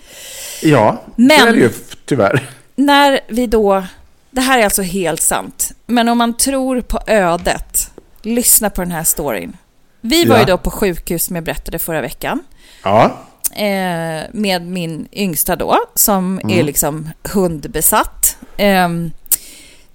[0.62, 1.02] ja.
[1.16, 1.70] Men- Så är det ju
[2.06, 2.50] tyvärr.
[2.76, 3.84] När vi då,
[4.30, 7.90] det här är alltså helt sant, men om man tror på ödet,
[8.22, 9.56] lyssna på den här storyn.
[10.00, 10.40] Vi var Ja.
[10.40, 12.40] ju då på sjukhus, som jag berättade förra veckan,
[12.84, 13.18] Ja,
[13.52, 16.58] eh, med min yngsta då, som Mm.
[16.58, 18.36] är liksom hundbesatt.
[18.56, 19.10] Ehm,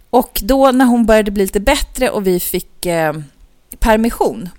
[0.09, 3.13] och då när hon började bli lite bättre och vi fick eh,
[3.79, 4.49] permission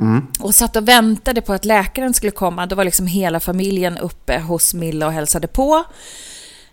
[0.00, 0.26] Mm.
[0.40, 4.38] och satt och väntade på att läkaren skulle komma, då var liksom hela familjen uppe
[4.38, 5.84] hos Milla och hälsade på.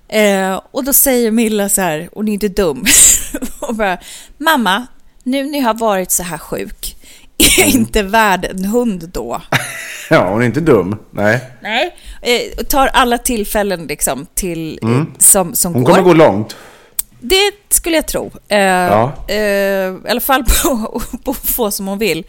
[0.07, 2.85] Eh, och då säger Milla så här, och ni är inte dum,
[3.59, 3.97] och bara,
[4.38, 4.88] mamma,
[5.23, 6.94] nu när jag har varit så här sjuk,
[7.38, 9.41] är jag inte värd en hund då?
[10.10, 10.98] ja, hon är inte dum.
[11.12, 11.41] Nej.
[11.62, 11.95] Nej.
[12.21, 15.91] Eh, tar alla tillfällen liksom till, eh, som, som Hon går.
[15.93, 16.56] kommer gå långt.
[17.19, 18.32] Det skulle jag tro.
[18.48, 19.12] Eh, Ja.
[19.28, 22.24] eh, I alla fall på, på få som hon vill.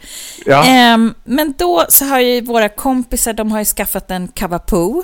[0.45, 0.63] Ja.
[0.65, 5.03] Ehm, men då så har ju våra kompisar, de har ju skaffat en Cavapoo.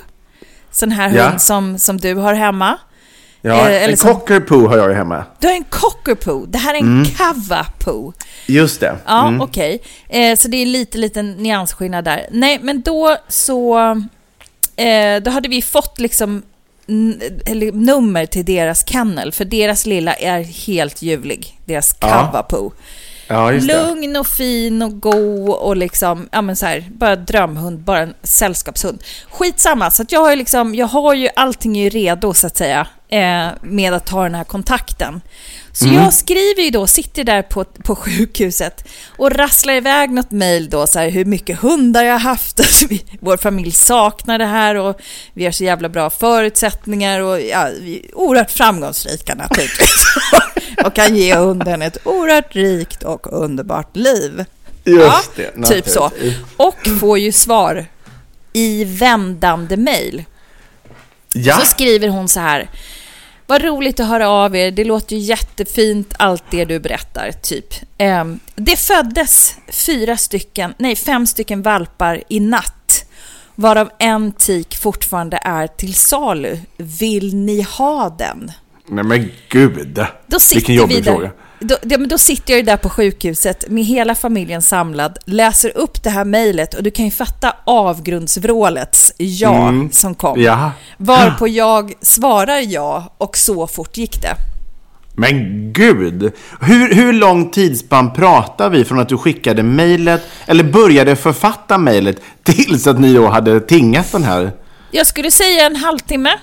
[0.70, 1.28] Sån här Ja.
[1.28, 2.78] hund som, som du har hemma.
[3.46, 5.24] Ja, Eh, en som- cockapoo har jag ju hemma.
[5.38, 6.46] Du har en Cockapoo.
[6.46, 8.12] Det här är en Cavapoo.
[8.46, 8.96] Just det.
[9.06, 9.40] Ja, Mm.
[9.40, 9.82] okej.
[10.08, 12.26] Eh, så det är lite liten nyansskillnad där.
[12.30, 13.78] Nej, men då så...
[14.76, 16.42] Eh, då hade vi fått liksom
[17.46, 21.58] eller nummer till deras kennel, för deras lilla är helt ljuvlig.
[21.64, 22.08] Deras Ja.
[22.08, 22.72] Cavapoo.
[23.28, 23.60] Ja, det.
[23.60, 28.14] Lugn och fin och god och liksom, ja men så här, bara drömhund, bara en
[28.22, 29.02] sällskapshund.
[29.30, 32.46] Skitsamma, så att jag har ju liksom, jag har ju allting är ju redo så
[32.46, 35.20] att säga, eh, med att ta den här kontakten.
[35.72, 35.96] Så Mm.
[36.02, 38.84] jag skriver ju då, sitter där på, på sjukhuset
[39.16, 42.86] och rasslar iväg något mejl då, så här, hur mycket hundar jag har haft, alltså,
[42.86, 45.00] vi, vår familj saknar det här och
[45.32, 50.04] vi har så jävla bra förutsättningar och ja, vi är oerhört framgångsrika naturligtvis.
[50.84, 54.44] och kan ge hunden ett oerhört rikt och underbart liv.
[54.84, 55.62] Just det.
[55.68, 56.10] typ så.
[56.56, 57.86] Och får ju svar
[58.52, 60.24] i vändande mejl.
[61.32, 62.68] Ja, Så skriver hon så här.
[63.46, 64.70] Vad roligt att höra av er.
[64.70, 67.66] Det låter ju jättefint allt det du berättar, typ.
[67.98, 73.04] Ehm, det föddes fyra stycken, nej fem stycken valpar i natt.
[73.54, 76.58] Varav en tik fortfarande är till salu.
[76.76, 78.52] Vill ni ha den?
[78.88, 80.06] nej men gud.
[80.26, 81.12] Då sitter Vilken vi jobbig där.
[81.12, 81.30] fråga.
[81.60, 86.02] Då, men då sitter jag ju där på sjukhuset med hela familjen samlad, läser upp
[86.02, 89.90] det här mejlet och du kan ju fatta avgrundsvrålets ja Mm.
[89.92, 90.40] som kom.
[90.42, 90.70] Ja.
[90.96, 94.34] Varpå jag svarar ja och så fort gick det.
[95.16, 95.32] Men
[95.72, 96.32] gud!
[96.60, 102.16] Hur, hur lång tidsspann pratar vi från att du skickade mejlet, eller började författa mejlet,
[102.42, 104.52] tills att ni då hade tingat den här?
[104.90, 106.30] Jag skulle säga en halvtimme.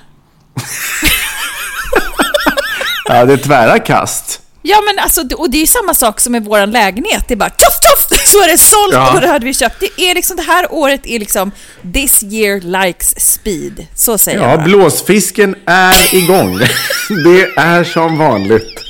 [3.06, 4.42] Ja, det är tvära kast.
[4.62, 7.24] Ja men alltså, och det är ju samma sak som med våran lägenhet.
[7.28, 9.14] Det är bara toff toff så är det sålt Ja.
[9.14, 9.80] och det hade vi köpt.
[9.80, 11.52] Det är liksom, det här året är liksom
[11.94, 13.88] this year likes speed.
[13.96, 14.66] Så säger Ja, jag bara.
[14.66, 16.58] blåsfisken är igång.
[17.24, 18.84] Det är som vanligt.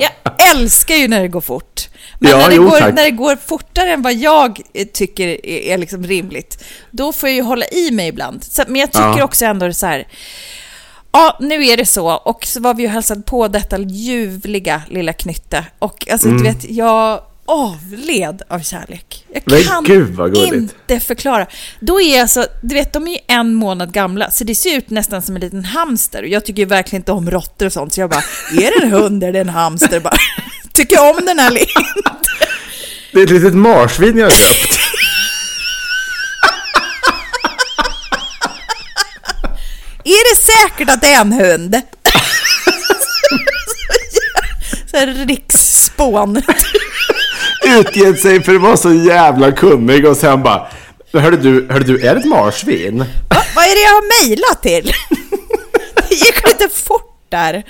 [0.00, 0.10] Jag
[0.50, 1.88] älskar ju när det går fort.
[2.18, 2.94] Men Ja, när, det jo, går, tack.
[2.94, 4.60] när det går fortare än vad jag
[4.92, 8.44] tycker är, är liksom rimligt, då får jag ju hålla i mig ibland.
[8.44, 9.24] Så, men jag tycker Ja.
[9.24, 10.06] också ändå så här,
[11.12, 12.08] ja, nu är det så.
[12.12, 15.64] Och så var vi ju hälsat på detta ljuvliga lilla knytte.
[15.78, 16.42] Och alltså, Mm.
[16.42, 19.26] du vet, jag avled av kärlek.
[19.34, 20.20] Jag Men kan gud,
[20.54, 21.46] inte förklara.
[21.80, 24.90] Då är alltså, du vet, de är ju en månad gamla, så det ser ut
[24.90, 26.22] nästan som en liten hamster.
[26.22, 28.22] Och jag tycker ju verkligen inte om råttor och sånt, så jag bara,
[28.52, 30.00] är det en hund eller en hamster?
[30.00, 30.16] Bara,
[30.72, 31.70] tycker jag om den här eller inte?
[33.12, 34.78] Det är ett litet marsvin jag har köpt.
[40.04, 41.80] Är det säkert att det är en hund?
[44.90, 46.42] så här riksspån.
[47.66, 50.68] Utgett sig för att vara så jävla kunnig och sen bara
[51.12, 52.98] Hörde du, hörde du, är det ett marsvin?
[52.98, 54.92] Va, vad är det jag har mejlat till?
[56.08, 57.62] det gick lite fort där.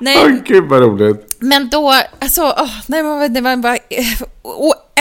[0.00, 1.36] Nej, Åh gud vad roligt.
[1.38, 4.06] Men då, alltså, åh, nej, det var bara eh,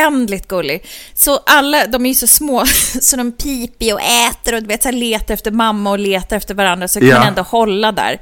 [0.08, 0.86] oändligt gullig.
[1.16, 2.66] Så alla, de är ju så små,
[3.02, 6.54] så de piper och äter och du vet, så letar efter mamma och letar efter
[6.54, 7.26] varandra, så kan Ja.
[7.28, 8.22] ändå hålla där.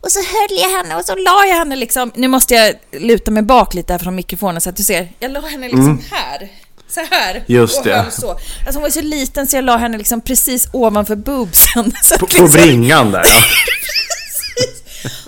[0.00, 3.30] Och så höll jag henne och så la jag henne liksom, nu måste jag luta
[3.30, 6.48] mig bak lite här från mikrofonen så att du ser, jag la henne liksom här.
[6.88, 7.44] så här.
[7.46, 7.96] Just och det.
[8.02, 8.30] höll Så.
[8.30, 11.84] Alltså hon var så liten så jag la henne liksom precis ovanför boobsen.
[12.18, 13.42] På, liksom, på bringan där ja.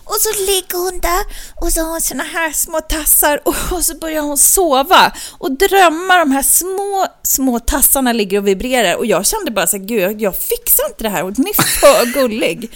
[0.08, 1.22] Och så ligger hon där
[1.54, 3.40] och så har hon såna här små tassar
[3.72, 6.18] och, så börjar hon sova och drömma.
[6.18, 10.00] De här små, små tassarna ligger och vibrerar och jag kände bara så här, gud,
[10.00, 11.22] jag, jag fixar inte det här.
[11.22, 12.70] Hon är för gullig.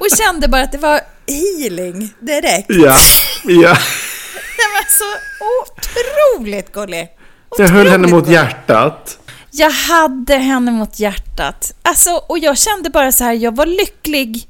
[0.00, 2.66] Och kände bara att det var healing direkt.
[2.68, 2.96] Ja,
[3.44, 3.76] ja.
[4.60, 5.04] Den var så
[5.62, 7.08] otroligt gullig.
[7.58, 8.34] Jag höll henne Otroligt mot gullig.
[8.36, 9.18] hjärtat.
[9.50, 11.72] Jag hade henne mot hjärtat.
[11.82, 14.48] Alltså, och jag kände bara så här, jag var lycklig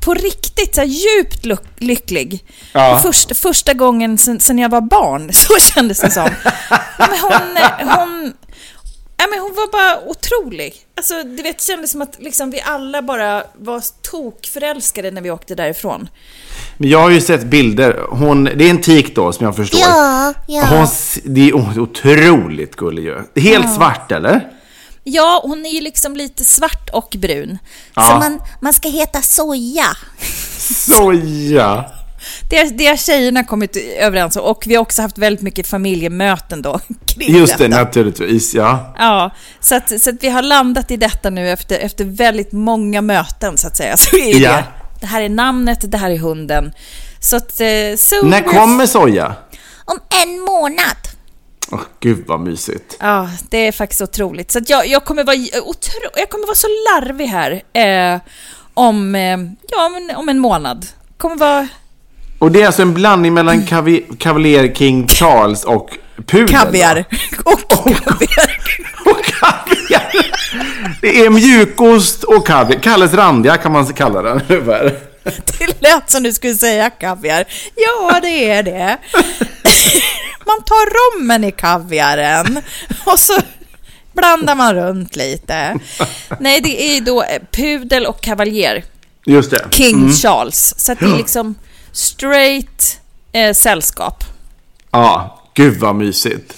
[0.00, 2.44] på riktigt, så här djupt lyck- lycklig.
[2.72, 3.00] Ja.
[3.02, 6.28] Först, första gången sen, sen jag var barn, så kändes det som.
[6.98, 7.56] Ja, men hon,
[7.98, 8.32] hon,
[9.16, 10.74] ja, men hon var bara otrolig.
[10.96, 15.30] Alltså, du vet, det kändes som att liksom, vi alla bara var tokförälskade när vi
[15.30, 16.08] åkte därifrån.
[16.76, 18.00] Men jag har ju sett bilder.
[18.10, 19.80] Hon, det är en tik då som jag förstår.
[19.80, 20.64] Ja, ja.
[20.66, 20.86] Hon,
[21.24, 23.42] det är otroligt gullig ju.
[23.42, 24.48] Helt svart eller?
[25.04, 27.58] Ja, hon är ju liksom lite svart och brun.
[27.94, 28.02] Ja.
[28.02, 29.86] Så man, man ska heta Soja.
[30.58, 31.84] Soja.
[32.50, 36.62] Det, det har tjejerna kommit överens om och vi har också haft väldigt mycket familjemöten
[36.62, 37.82] då kring Just det, detta.
[37.84, 38.54] naturligtvis.
[38.54, 38.94] Ja.
[38.98, 43.00] Ja, så att, så att vi har landat i detta nu efter, efter väldigt många
[43.02, 43.96] möten så att säga.
[43.96, 44.50] Så är Ja.
[44.52, 44.64] det.
[45.00, 46.72] det här är namnet, det här är hunden.
[47.20, 47.60] Så att...
[47.60, 47.66] Eh,
[47.98, 49.34] so När kommer soja?
[49.84, 50.96] Om en månad.
[51.74, 52.96] Åh, gud vad mysigt.
[53.00, 54.50] Ja, det är faktiskt otroligt.
[54.50, 58.20] Så jag, jag, kommer vara, otro, jag kommer vara så larvig här eh,
[58.74, 60.86] om, eh, ja, men om en månad.
[61.18, 61.68] Kommer vara
[62.38, 65.90] Och det är alltså en blandning mellan kavi- Cavalier King Charles och
[66.26, 66.48] pudel?
[66.48, 67.04] kaviar.
[67.44, 68.60] Och kaviar.
[69.04, 70.30] Och kaviar!
[71.00, 72.78] Det är mjukost och kaviar.
[72.78, 74.40] Kalles randiga kan man kalla den.
[75.58, 77.44] Det lät som du skulle säga kaviar.
[77.76, 78.98] Ja, det är det.
[80.46, 82.62] Man tar rommen i kaviaren
[83.04, 83.38] och så
[84.12, 85.78] blandar man runt lite.
[86.38, 88.84] Nej, det är ju då eh, pudel och kavaljer.
[89.26, 89.68] Just det.
[89.70, 90.74] King Charles.
[90.78, 91.54] Så det är liksom
[91.92, 93.00] straight
[93.32, 94.24] eh, sällskap.
[94.90, 96.54] Ja, gud vad mysigt.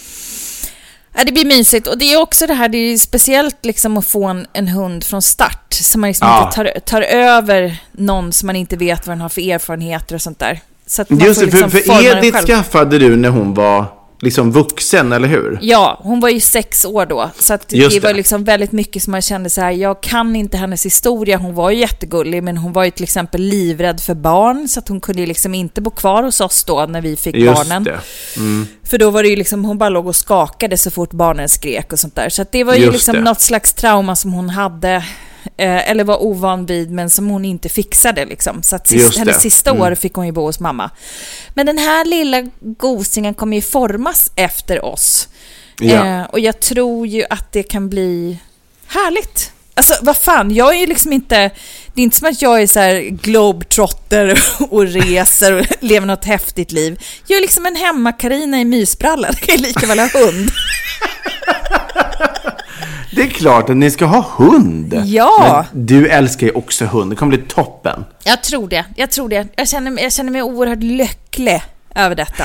[1.14, 4.06] Ja, det blir mysigt och det är också det här, det är speciellt liksom att
[4.06, 5.74] få en, en hund från start.
[5.74, 6.42] Så man liksom Ja.
[6.44, 10.22] inte tar, tar över någon som man inte vet vad den har för erfarenheter och
[10.22, 10.60] sånt där.
[10.86, 13.84] Så att man Just får liksom för, för Edith skaffade du när hon var
[14.22, 15.58] liksom vuxen, eller hur?
[15.62, 17.30] Ja, hon var ju sex år då.
[17.38, 18.16] Så att Just det var det.
[18.16, 21.36] liksom väldigt mycket som man kände så här, jag kan inte hennes historia.
[21.38, 24.68] Hon var ju jättegullig, men hon var ju till exempel livrädd för barn.
[24.68, 27.54] Så att hon kunde liksom inte bo kvar hos oss då när vi fick Just
[27.54, 27.84] barnen.
[27.84, 27.98] det.
[28.84, 31.92] För då var det ju liksom, hon bara låg och skakade så fort barnen skrek
[31.92, 32.28] och sånt där.
[32.28, 33.20] Så att det var ju Just liksom det.
[33.22, 35.04] något slags trauma som hon hade,
[35.56, 38.62] eh, eller var ovan vid, men som hon inte fixade liksom.
[38.62, 39.82] Så att sist, hennes sista Mm.
[39.82, 40.90] år fick hon ju bo hos mamma.
[41.54, 45.28] Men den här lilla gosingen kommer ju formas efter oss.
[45.80, 46.06] Ja.
[46.06, 48.38] Eh, och jag tror ju att det kan bli
[48.86, 49.52] härligt.
[49.74, 51.50] Alltså vad fan, jag är ju liksom inte...
[51.94, 56.24] Det är inte som att jag är så här globetrotter och reser och lever något
[56.24, 57.02] häftigt liv.
[57.26, 59.26] Jag är liksom en hemmakarina i mysbrallor.
[59.30, 60.50] Jag kan ju lika väl ha hund.
[63.16, 65.02] Det är klart att ni ska ha hund.
[65.04, 65.64] Ja.
[65.72, 67.10] Men du älskar ju också hund.
[67.12, 68.04] Det kommer bli toppen.
[68.24, 68.84] Jag tror det.
[68.96, 69.46] Jag tror det.
[69.56, 71.62] Jag känner, jag känner mig oerhört lycklig
[71.94, 72.44] över detta.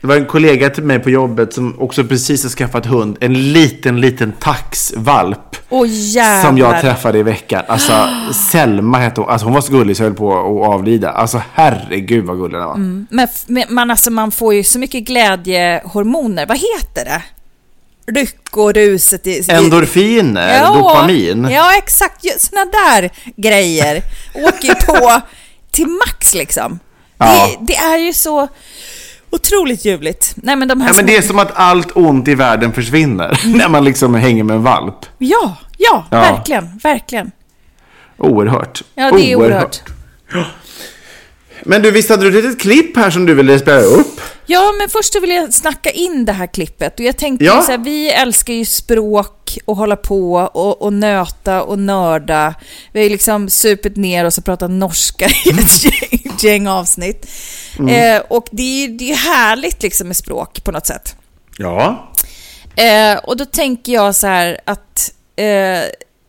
[0.00, 3.16] Det var en kollega till mig på jobbet som också precis har skaffat hund.
[3.20, 5.56] En liten, liten taxvalp.
[5.86, 6.42] Jävlar.
[6.48, 7.62] Som jag träffade i veckan.
[7.68, 7.92] Alltså,
[8.52, 9.30] Selma hette hon.
[9.30, 10.32] Alltså, hon var så gullig så jag höll på
[10.64, 11.10] att avlida.
[11.10, 12.76] Alltså, herregud vad gullig den var.
[12.76, 16.46] Men, f- men man, alltså, man får ju så mycket glädjehormoner.
[16.46, 17.22] Vad heter det?
[18.06, 19.30] Lyckoruset i...
[19.30, 21.48] i- Endorfiner, dopamin.
[21.50, 22.40] Ja, exakt.
[22.40, 24.02] Såna där grejer
[24.34, 25.20] åker ju på
[25.72, 26.78] till max liksom.
[27.18, 27.48] Ja.
[27.60, 28.48] Det, det är ju så
[29.30, 30.32] otroligt ljuvligt.
[30.36, 33.40] Nej, men de här Ja, men det är som att allt ont i världen försvinner.
[33.56, 35.06] När man liksom hänger med en valp.
[35.18, 36.20] Ja, ja, Ja.
[36.20, 37.30] verkligen, verkligen.
[38.18, 38.82] Oerhört.
[38.94, 39.82] Ja, det är oerhört.
[41.62, 44.20] Men du, visst hade du ett litet klipp här som du ville spela upp?
[44.46, 47.00] Ja, men först vill jag snacka in det här klippet.
[47.00, 47.62] Och jag tänkte Ja.
[47.62, 52.54] så här, vi älskar ju språk och hålla på och, och nöta och nörda.
[52.92, 57.30] Vi har ju liksom supit ner oss och pratat norska i ett gäng, gäng avsnitt.
[57.78, 58.16] Mm.
[58.16, 61.16] Eh, och det är ju det är ju härligt liksom med språk på något sätt.
[61.58, 62.10] Ja.
[62.76, 65.46] Eh, och då tänker jag så här att eh,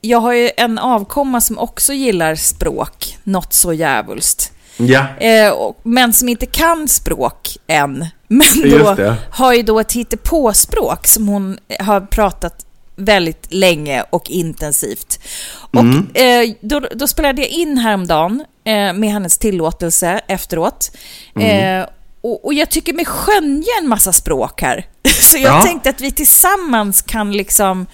[0.01, 4.51] jag har ju en avkomma som också gillar språk, något så djävulskt.
[4.77, 5.05] Ja.
[5.19, 8.05] Eh, och, men som inte kan språk än.
[8.27, 8.95] Men då
[9.31, 12.65] har ju då ett hittepåspråk som hon har pratat
[12.95, 15.19] väldigt länge och intensivt.
[15.73, 16.07] Och Mm.
[16.13, 20.91] eh, då, då spelade jag in häromdagen eh, med hennes tillåtelse efteråt.
[21.35, 21.79] Mm.
[21.81, 21.87] Eh,
[22.21, 24.85] och, och jag tycker mig skönja en massa språk här
[25.21, 25.61] Så jag Ja.
[25.61, 27.85] tänkte att vi tillsammans kan liksom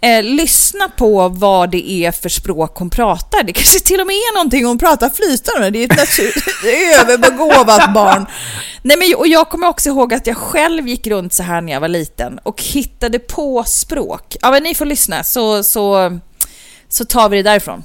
[0.00, 3.42] eh, lyssna på vad det är för språk hon pratar.
[3.42, 5.70] Det kanske till och med är någonting hon pratar flytande.
[5.70, 8.26] Det är ett natur- överbegåvat barn.
[8.82, 11.72] Nej, men, och jag kommer också ihåg att jag själv gick runt så här när
[11.72, 14.36] jag var liten och hittade på språk.
[14.42, 16.18] Ja, men ni får lyssna så, så,
[16.88, 17.84] så tar vi det därifrån.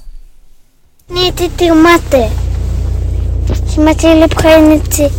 [1.08, 2.30] Niti tomate.
[3.74, 5.10] Simatili preniti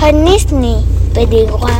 [0.00, 0.82] panisni
[1.14, 1.70] pedigua.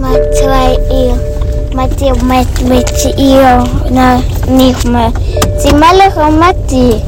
[0.00, 1.16] Matrai iyo.
[1.16, 1.45] Mati mat
[1.76, 5.12] mati umetiio na nihma
[5.58, 7.02] simalaqa mati.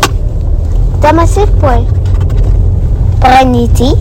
[1.03, 1.83] Tamasipuy
[3.21, 3.97] praniti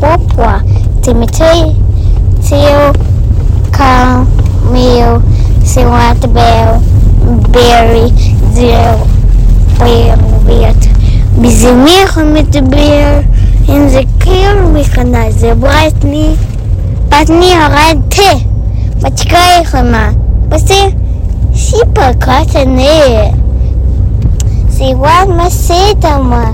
[0.00, 0.62] popua
[1.00, 1.76] timitei
[2.48, 2.92] tio
[3.70, 5.22] camio
[5.64, 6.80] siwat bel
[7.50, 8.12] beri
[8.54, 8.96] zil
[9.78, 10.82] bel wird
[11.42, 13.24] bizimir mit bel
[13.68, 16.38] in the kill mechanized brightly
[17.10, 18.46] patni arate
[19.10, 20.14] te matkai khama
[20.50, 20.94] basi
[21.54, 23.32] sipa katane
[24.70, 26.52] si what maseta ma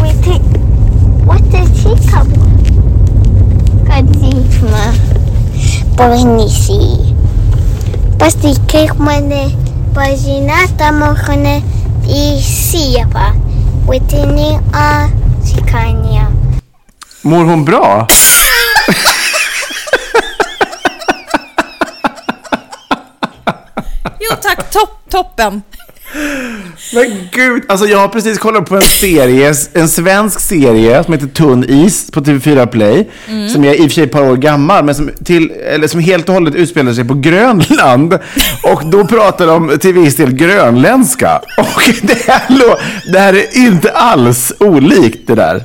[0.00, 0.26] wait
[1.26, 2.32] what is he come
[3.84, 4.94] kadifma
[5.96, 7.12] pornisi
[8.18, 9.52] Pasti kekmane
[9.94, 11.62] paginata mohane
[12.08, 13.34] i siapa
[13.86, 15.08] witini a
[15.44, 16.30] sikania.
[17.22, 18.06] Mår hon bra?
[24.56, 25.62] Tack, topp, toppen.
[26.94, 31.26] Men gud, alltså jag har precis kollat på en serie, en svensk serie som heter
[31.26, 33.08] Tunn is på TV4 Play.
[33.52, 36.00] Som är i och för sig ett par år gammal, men som, till, eller som
[36.00, 38.18] helt och hållet utspelar sig på Grönland.
[38.62, 41.40] Och då pratar de till viss del grönländska.
[41.58, 42.76] Och det här,
[43.12, 45.64] det här är inte alls olikt det där.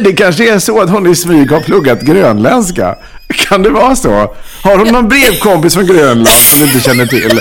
[0.00, 2.96] Det kanske är så att hon i smyg har pluggat grönländska.
[3.28, 4.34] Kan det vara så?
[4.62, 7.40] Har hon någon brevkompis från Grönland som du inte känner till?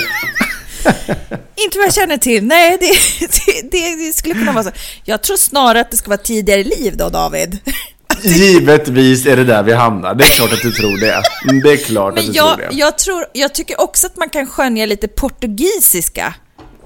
[1.56, 2.44] Inte vad jag känner till.
[2.44, 2.92] Nej, det,
[3.28, 4.72] det, det, det skulle kunna vara så.
[5.04, 7.58] Jag tror snarare att det ska vara tidigare liv då, David.
[8.24, 10.16] Givetvis är det där vi hamnar.
[10.16, 11.22] Det är klart att du tror det.
[11.50, 12.76] Mm, Det är klart att Men du jag, tror det.
[12.76, 16.34] jag, tror, jag tycker också att man kan skönja lite portugisiska.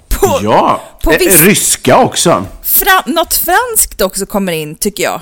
[0.09, 2.45] På, ja, på eh, viss- ryska också.
[2.63, 5.21] Fra, något franskt också kommer in, tycker jag.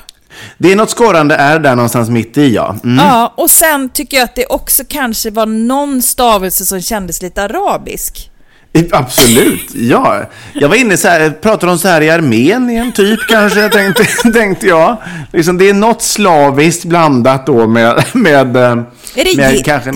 [0.58, 2.76] Det är något skårande är där någonstans mitt i, ja.
[2.84, 3.06] Mm.
[3.06, 7.44] Ja, och sen tycker jag att det också kanske var någon stavelse som kändes lite
[7.44, 8.31] arabisk.
[8.92, 10.24] Absolut, ja.
[10.54, 14.04] Jag var inne så här, pratade de så här i Armenien typ kanske, tänkte,
[14.34, 14.98] tänkte jag.
[15.34, 18.04] Liksom, det är något slaviskt blandat då med...
[18.14, 18.62] med eh,
[19.16, 19.92] Är det med jid- kanske,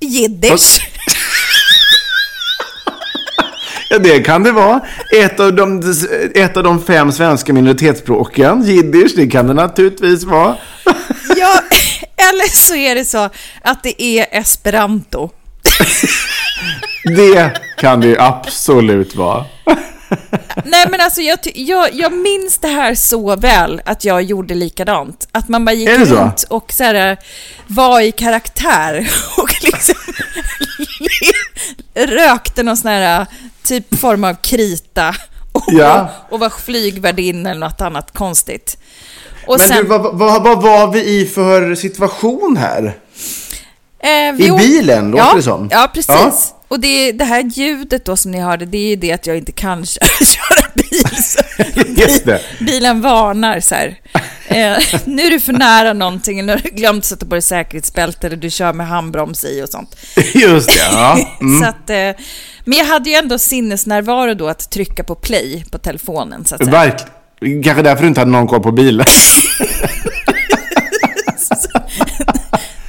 [0.00, 0.80] Jiddisch.
[3.92, 4.80] Ja, det kan det vara.
[5.16, 5.94] Ett av de,
[6.34, 10.56] ett av de fem svenska minoritetsspråken, jiddisch, det kan det naturligtvis vara.
[11.36, 11.60] Ja,
[12.16, 13.28] eller så är det så
[13.62, 15.30] att det är esperanto.
[17.16, 19.44] Det kan det ju absolut vara.
[20.64, 25.28] Nej men alltså jag, jag, jag minns det här så väl att jag gjorde likadant.
[25.32, 27.16] Att man bara gick runt och så här,
[27.66, 29.94] var i karaktär och liksom
[31.94, 33.26] rökte någon sån här
[33.62, 35.14] typ form av krita
[35.52, 36.08] och, Ja.
[36.30, 38.76] och var flygvärdinna eller något annat konstigt.
[39.46, 42.96] Och Men sen, du, vad, vad, vad var vi i för situation här?
[44.02, 45.68] Eh, i bilen, låter ja, det som.
[45.72, 46.08] Ja, precis.
[46.08, 46.32] Ja.
[46.68, 49.38] Och det, det här ljudet då som ni hörde, det är ju det att jag
[49.38, 51.22] inte kan köra, köra bil.
[51.22, 51.40] Så
[51.86, 52.40] Just det.
[52.60, 53.96] Bilen varnar så här.
[54.46, 57.42] Eh, nu är du för nära någonting, eller nu har du glömt sätta på dig
[57.42, 59.96] säkerhetsbälte, eller du kör med handbroms i och sånt.
[60.34, 61.18] Just det, ja.
[61.40, 61.60] Mm.
[61.60, 62.24] Så att, eh,
[62.64, 66.64] men jag hade ju ändå sinnesnärvaro då att trycka på play på telefonen, så att
[66.64, 66.72] säga.
[66.72, 67.62] Verkligen.
[67.62, 69.06] Kanske därför du inte hade någon koll på bilen.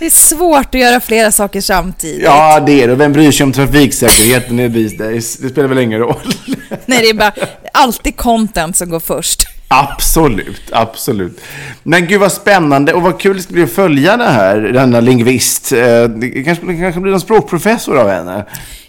[0.02, 2.24] Det är svårt att göra flera saker samtidigt.
[2.24, 2.96] Ja, det är det.
[2.96, 5.38] Vem bryr sig om trafiksäkerheten i days?
[5.38, 6.34] Det spelar väl ingen roll.
[6.86, 7.32] Nej, det är bara
[7.74, 9.44] alltid content som går först.
[9.68, 11.42] Absolut, absolut.
[11.84, 15.00] Men gud vad spännande och vad kul det ska bli att följa det här, denna
[15.00, 15.72] lingvist.
[15.72, 18.46] Eh, Det kanske, det kanske blir någon språkprofessor av henne.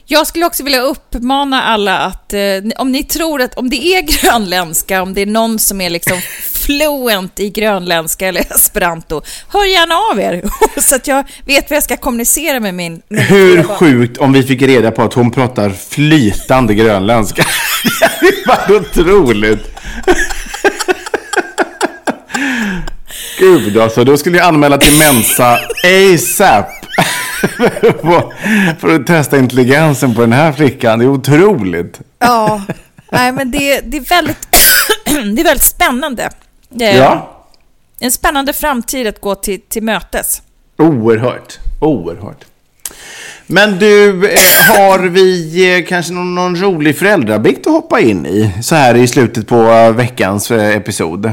[0.07, 2.41] Jag skulle också vilja uppmana alla att, eh,
[2.79, 6.19] om ni tror att, om det är grönländska, om det är någon som är liksom
[6.65, 10.43] fluent i grönländska eller esperanto, hör gärna av er
[10.81, 13.03] så att jag vet vad jag ska kommunicera med min...
[13.09, 13.77] Med Hur barn.
[13.77, 17.43] sjukt om vi fick reda på att hon pratar flytande grönländska.
[18.21, 19.69] det var otroligt.
[23.39, 26.67] Gud alltså, då skulle jag anmäla till Mensa ASAP.
[27.57, 30.99] För- För att testa intelligensen på den här flickan.
[30.99, 32.01] Det är otroligt.
[32.19, 32.63] Ja,
[33.13, 34.49] nej men det, det, är väldigt,
[35.05, 36.31] det är väldigt spännande.
[36.75, 37.29] Ja.
[38.01, 40.43] En spännande framtid att gå till, till mötes.
[40.79, 41.59] Oerhört.
[41.81, 42.45] Oerhört.
[43.47, 48.53] Men du, eh, har vi eh, kanske någon, någon rolig föräldrabikt att hoppa in i
[48.63, 51.33] så här i slutet på eh, veckans episod?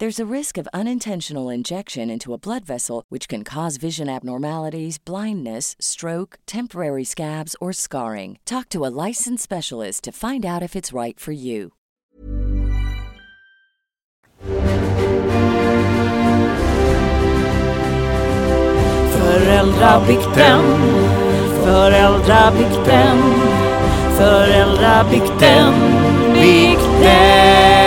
[0.00, 4.96] There's a risk of unintentional injection into a blood vessel, which can cause vision abnormalities,
[4.96, 8.38] blindness, stroke, temporary scabs, or scarring.
[8.44, 11.72] Talk to a licensed specialist to find out if it's right for you.
[19.18, 20.62] Föräldrabikten,
[21.64, 23.18] föräldrabikten,
[24.16, 25.74] föräldrabikten,
[26.34, 27.77] bikten.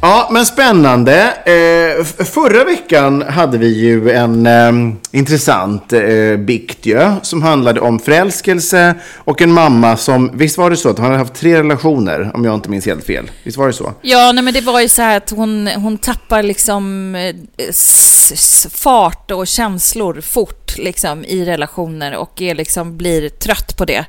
[0.00, 1.32] Ja, men spännande.
[1.44, 4.72] Eh, förra veckan hade vi ju en eh,
[5.10, 10.76] intressant eh, bikt ju, som handlade om förälskelse och en mamma som, visst var det
[10.76, 13.30] så att hon hade haft tre relationer, om jag inte minns helt fel?
[13.42, 13.92] Visst var det så?
[14.02, 17.34] Ja, nej, men det var ju så här att hon, hon tappar liksom eh,
[18.70, 24.06] fart och känslor fort liksom i relationer och är liksom blir trött på det.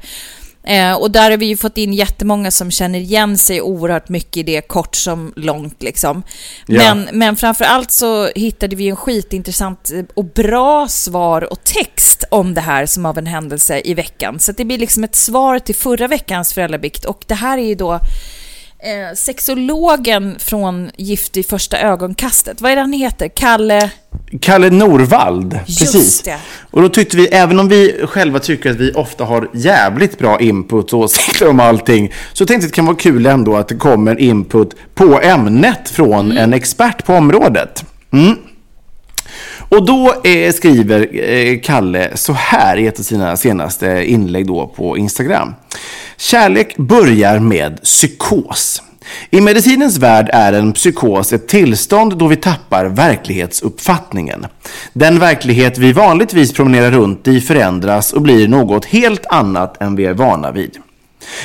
[0.64, 4.38] Eh, och där har vi ju fått in jättemånga som känner igen sig oerhört mycket
[4.38, 6.24] i det, kort som långt liksom.
[6.68, 6.96] Ja.
[6.96, 12.24] Men, men framför allt så hittade vi en skitintressant eh, och bra svar och text
[12.32, 14.40] om det här som av en händelse i veckan.
[14.40, 17.76] Så det blir liksom ett svar till förra veckans föräldrabikt och det här är ju
[17.76, 18.00] då
[18.84, 22.62] eh, sexologen från Gift i första ögonkastet.
[22.62, 23.28] Vad är det han heter?
[23.28, 23.92] Kalle...
[24.42, 25.60] Kalle Norvald.
[25.66, 26.22] Just Precis.
[26.22, 26.38] det.
[26.72, 30.40] Och då tyckte vi, även om vi själva tycker att vi ofta har jävligt bra
[30.40, 33.68] input och åsikter om allting, så tänkte jag att det kan vara kul ändå att
[33.68, 37.86] det kommer input på ämnet från en expert på området.
[38.12, 38.36] Mm.
[39.70, 44.68] Och då eh, skriver eh, Kalle så här i ett av sina senaste inlägg då
[44.68, 45.54] på Instagram.
[46.18, 48.84] Kärlek börjar med psykos.
[49.30, 54.46] I medicinens värld är en psykos ett tillstånd då vi tappar verklighetsuppfattningen.
[54.94, 60.06] Den verklighet vi vanligtvis promenerar runt i förändras och blir något helt annat än vi
[60.06, 60.78] är vana vid.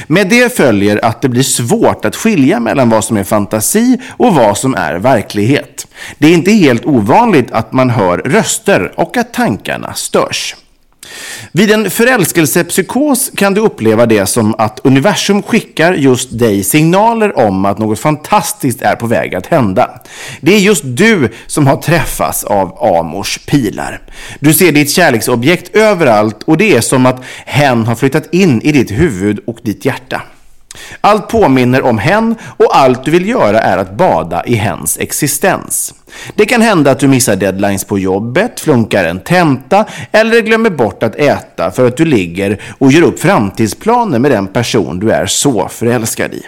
[0.06, 4.34] Med det följer att det blir svårt att skilja mellan vad som är fantasi och
[4.34, 5.86] vad som är verklighet.
[6.18, 10.56] Det är inte helt ovanligt att man hör röster och att tankarna störs.
[11.52, 17.64] Vid en förälskelsepsykos kan du uppleva det som att universum skickar just dig signaler om
[17.64, 20.00] att något fantastiskt är på väg att hända.
[20.40, 24.00] Det är just du som har träffats av Amors pilar.
[24.40, 28.72] Du ser ditt kärleksobjekt överallt och det är som att hen har flyttat in i
[28.72, 30.22] ditt huvud och ditt hjärta.
[31.00, 35.94] Allt påminner om hen och allt du vill göra är att bada i hens existens.
[36.34, 41.02] Det kan hända att du missar deadlines på jobbet, flunkar en tenta eller glömmer bort
[41.02, 45.26] att äta för att du ligger och gör upp framtidsplaner med den person du är
[45.26, 46.42] så förälskad i.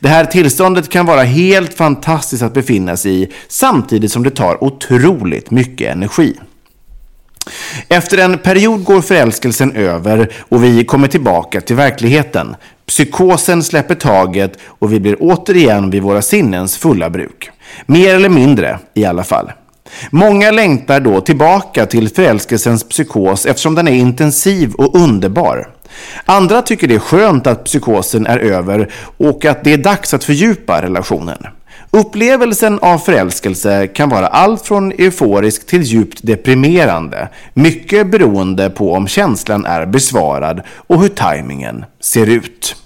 [0.00, 4.64] Det här tillståndet kan vara helt fantastiskt att befinna sig i samtidigt som det tar
[4.64, 6.34] otroligt mycket energi.
[7.88, 12.56] Efter en period går förälskelsen över och vi kommer tillbaka till verkligheten.
[12.90, 17.50] Psykosen släpper taget och vi blir återigen vid våra sinnens fulla bruk.
[17.86, 19.52] Mer eller mindre i alla fall.
[20.10, 25.68] Många längtar då tillbaka till förälskelsens psykos eftersom den är intensiv och underbar.
[26.24, 30.24] Andra tycker det är skönt att psykosen är över och att det är dags att
[30.24, 31.46] fördjupa relationen.
[31.90, 39.08] Upplevelsen av förälskelse kan vara allt från euforisk till djupt deprimerande, mycket beroende på om
[39.08, 42.76] känslan är besvarad och hur tajmingen ser ut.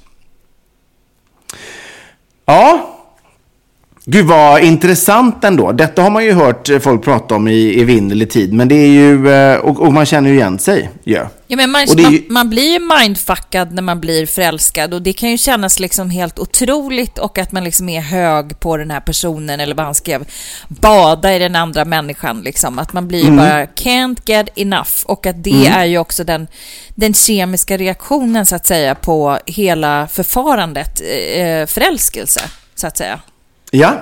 [2.47, 2.94] 哦？
[4.07, 5.73] Gud vad intressant ändå.
[5.73, 8.53] Detta har man ju hört folk prata om i evinnerlig tid.
[8.53, 10.91] Men det är ju, eh, och, och, man känner ju igen sig.
[11.05, 11.29] Ja.
[11.47, 12.03] Ja, men man, ju...
[12.03, 16.11] man, man, blir ju mindfuckad när man blir förälskad och det kan ju kännas liksom
[16.11, 19.95] helt otroligt och att man liksom är hög på den här personen eller vad han
[19.95, 20.25] skrev,
[20.69, 22.79] bada i den andra människan liksom.
[22.79, 23.37] Att man blir mm.
[23.37, 25.73] bara can't get enough och att det mm.
[25.73, 26.47] är ju också den,
[26.95, 31.01] den kemiska reaktionen så att säga på hela förfarandet,
[31.37, 32.41] eh, förälskelse
[32.75, 33.21] så att säga.
[33.75, 33.95] Ja.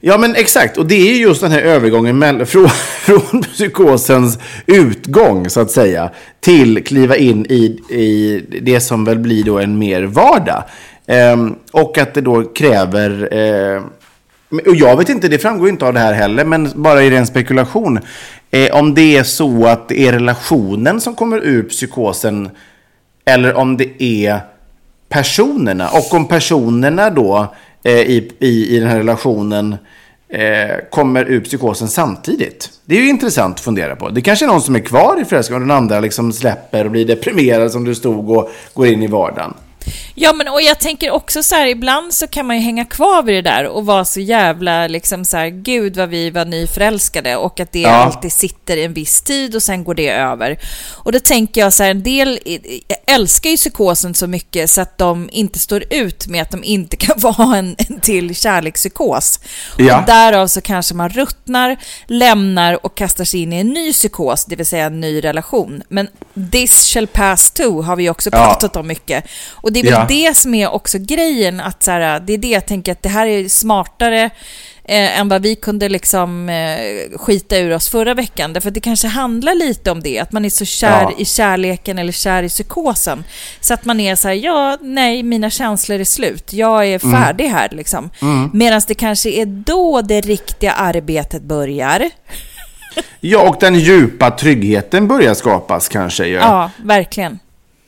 [0.00, 0.76] Ja, men exakt.
[0.76, 2.68] Och det är just den här övergången från,
[3.00, 6.10] från psykosens utgång, så att säga,
[6.40, 10.64] till kliva in i, i det som väl blir då en mer vardag.
[11.06, 13.28] Ehm, och att det då kräver...
[13.34, 13.82] Eh,
[14.66, 17.26] och jag vet inte, det framgår inte av det här heller, men bara i ren
[17.26, 18.00] spekulation.
[18.50, 22.50] Eh, om det är så att det är relationen som kommer ur psykosen
[23.24, 24.40] eller om det är
[25.08, 25.88] personerna.
[25.88, 27.54] Och om personerna då
[27.86, 29.76] Eh, i, i, i den här relationen
[30.28, 32.70] eh, kommer ur psykosen samtidigt.
[32.84, 34.08] Det är ju intressant att fundera på.
[34.08, 36.90] Det kanske är någon som är kvar i förälskelsen och den andra liksom släpper och
[36.90, 39.54] blir deprimerad som du stod och går in i vardagen.
[40.14, 43.22] Ja, men och jag tänker också så här, ibland så kan man ju hänga kvar
[43.22, 47.36] vid det där och vara så jävla liksom så här, gud vad vi var nyförälskade
[47.36, 47.90] och att det ja.
[47.90, 50.58] alltid sitter en viss tid och sen går det över.
[50.92, 52.38] Och då tänker jag så här, en del
[53.06, 56.96] älskar ju psykosen så mycket så att de inte står ut med att de inte
[57.06, 59.40] kan vara en, en till kärlekspsykos.
[59.78, 60.00] Ja.
[60.00, 61.76] Och därav så kanske man ruttnar,
[62.06, 65.82] lämnar och kastar sig in i en ny psykos, det vill säga en ny relation.
[65.88, 66.08] Men
[66.52, 68.80] this shall pass too har vi också pratat ja.
[68.80, 69.24] om mycket.
[69.50, 70.06] Och det är väl ja.
[70.08, 73.08] det som är också grejen, att så här, det är det jag tänker att det
[73.08, 74.30] här är smartare
[74.84, 78.52] eh, än vad vi kunde liksom eh, skita ur oss förra veckan.
[78.52, 81.12] Därför att det kanske handlar lite om det, att man är så kär ja.
[81.18, 83.24] i kärleken eller kär i psykosen.
[83.60, 87.22] Så att man är så här, ja, nej, mina känslor är slut, jag är mm.
[87.22, 87.56] färdig mm.
[87.56, 88.10] här liksom.
[88.22, 88.50] Mm.
[88.52, 92.10] Medan det kanske är då det riktiga arbetet börjar.
[93.20, 96.26] Ja, och den djupa tryggheten börjar skapas kanske.
[96.26, 97.38] Ja, ja verkligen.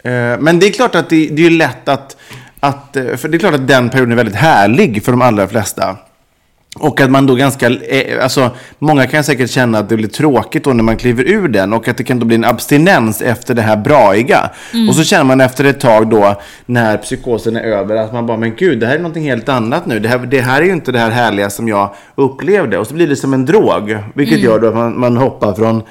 [0.02, 2.16] Eh, men det är klart att det, det är lätt att,
[2.60, 2.96] att...
[2.96, 5.96] Eh, för det är klart att den perioden är väldigt härlig för de allra flesta.
[6.78, 10.64] Och att man då ganska, eh, alltså många kan säkert känna att det blir tråkigt
[10.64, 13.54] då när man kliver ur den och att det kan då bli en abstinens efter
[13.54, 14.50] det här braiga.
[14.74, 14.88] Mm.
[14.88, 18.36] Och så känner man efter ett tag då när psykosen är över att man bara,
[18.36, 19.98] men gud, det här är någonting helt annat nu.
[19.98, 22.78] Det här, det här är ju inte det här härliga som jag upplevde.
[22.78, 24.50] Och så blir det som en drog, vilket mm.
[24.50, 25.82] gör då att man, man hoppar från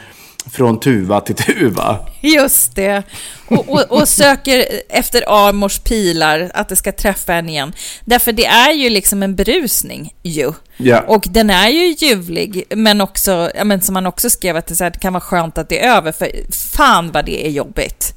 [0.52, 2.00] från tuva till tuva.
[2.22, 3.04] Just det.
[3.48, 7.74] Och, och, och, söker efter Amors pilar, att det ska träffa en igen.
[8.06, 10.54] Därför det är ju liksom en berusning ju.
[10.78, 11.02] Ja.
[11.08, 14.76] Och den är ju ljuvlig, men också, ja, men som man också skrev, att det,
[14.76, 17.50] så här, det kan vara skönt att det är över, för fan vad det är
[17.50, 18.14] jobbigt.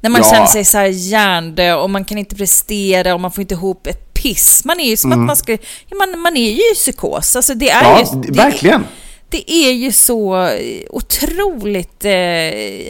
[0.00, 0.30] När man ja.
[0.30, 3.86] känner sig så här hjärndö och man kan inte prestera och man får inte ihop
[3.86, 4.64] ett piss.
[4.64, 5.22] Man är ju som mm.
[5.22, 5.58] att man ska,
[5.98, 7.36] man, man är ju i psykos.
[7.36, 8.84] Alltså det är ja, ju, det, verkligen
[9.32, 10.48] det är ju så
[10.90, 12.12] otroligt eh,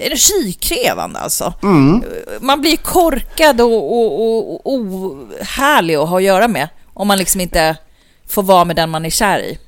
[0.07, 1.55] energikrävande alltså.
[1.62, 2.05] Mm.
[2.40, 7.40] Man blir korkad och, och, och, ohärlig att ha att göra med om man liksom
[7.40, 7.76] inte
[8.28, 9.59] får vara med den man är kär i.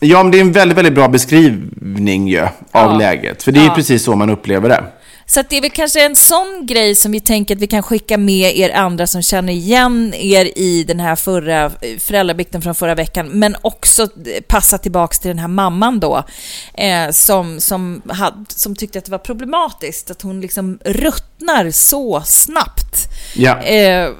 [0.00, 2.98] Ja, men det är en väldigt, väldigt bra beskrivning ju, av ja.
[2.98, 3.42] läget.
[3.42, 3.74] För det är ja.
[3.74, 4.84] precis så man upplever det.
[5.30, 8.18] Så det är väl kanske en sån grej som vi tänker att vi kan skicka
[8.18, 13.28] med er andra som känner igen er i den här förra föräldrabikten från förra veckan,
[13.28, 14.08] men också
[14.46, 16.24] passa tillbaks till den här mamman då,
[16.74, 22.22] eh, som, som, had, som tyckte att det var problematiskt, att hon liksom ruttnar så
[22.26, 22.96] snabbt.
[23.34, 23.62] Ja.
[23.62, 24.10] Eh,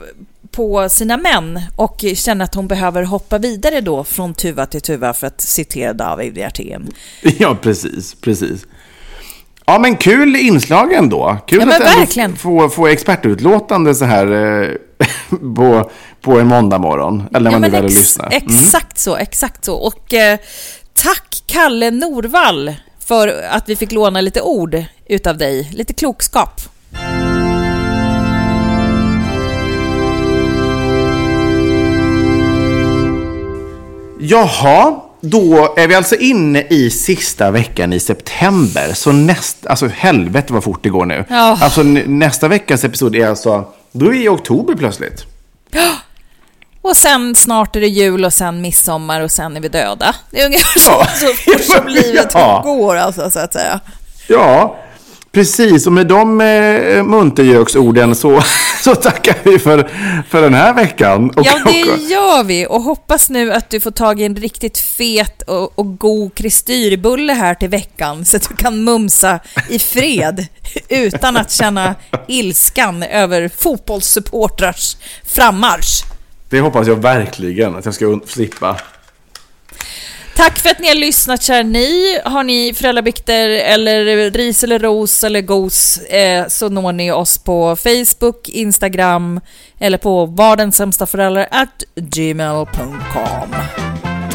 [0.50, 5.14] på sina män och känner att hon behöver hoppa vidare då från tuva till tuva
[5.14, 6.92] för att citera David Hjertén.
[7.38, 8.66] Ja, precis, precis.
[9.68, 11.36] Ja, men kul inslag ändå.
[11.46, 12.36] Kul ja, att verkligen.
[12.36, 14.26] få, få expertutlåtande så här
[14.62, 14.68] eh,
[15.56, 15.90] på,
[16.20, 17.22] på en måndag morgon.
[17.34, 18.24] Eller när ja, man nu väljer att lyssna.
[18.26, 18.36] Mm.
[18.36, 19.74] Exakt så, exakt så.
[19.74, 20.38] Och eh,
[20.94, 25.70] tack Kalle Norvall för att vi fick låna lite ord utav dig.
[25.72, 26.60] Lite klokskap.
[34.20, 38.92] Jaha, då är vi alltså inne i sista veckan i september.
[38.94, 41.24] Så nästa, alltså helvete vad fort det går nu.
[41.28, 41.58] Ja.
[41.60, 45.24] Alltså nästa veckas episod är alltså, då är vi i oktober plötsligt.
[46.82, 50.14] Och sen snart är det jul och sen midsommar och sen är vi döda.
[50.30, 51.06] Det är ungefär så, ja.
[51.06, 52.60] så fort som livet ja.
[52.64, 53.80] går alltså, så att säga.
[54.26, 54.76] Ja,
[55.38, 58.42] Precis, och med de eh, muntergöksorden så,
[58.84, 59.90] så tackar vi för,
[60.28, 61.30] för den här veckan.
[61.30, 62.66] Och, Ja, det gör vi.
[62.66, 67.32] Och hoppas nu att du får tag i en riktigt fet och, och god kristyrbulle
[67.32, 70.46] här till veckan så att du kan mumsa i fred
[70.88, 71.94] utan att känna
[72.26, 76.04] ilskan över fotbollssupportrars frammarsch.
[76.50, 78.76] det hoppas jag verkligen att jag ska slippa.
[80.38, 82.20] Tack för att ni har lyssnat, kära ni.
[82.24, 87.76] Har ni föräldrabikter eller ris eller ros eller gos eh, så når ni oss på
[87.76, 89.40] Facebook, Instagram
[89.78, 93.54] eller på vardensämstaföräldrar at gmail.com.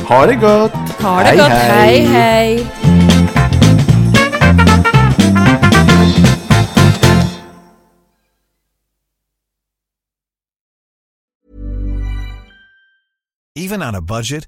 [0.07, 0.71] Ha det gott!
[1.01, 2.67] Ha det gott, hej hej!
[13.55, 14.47] Even on a budget,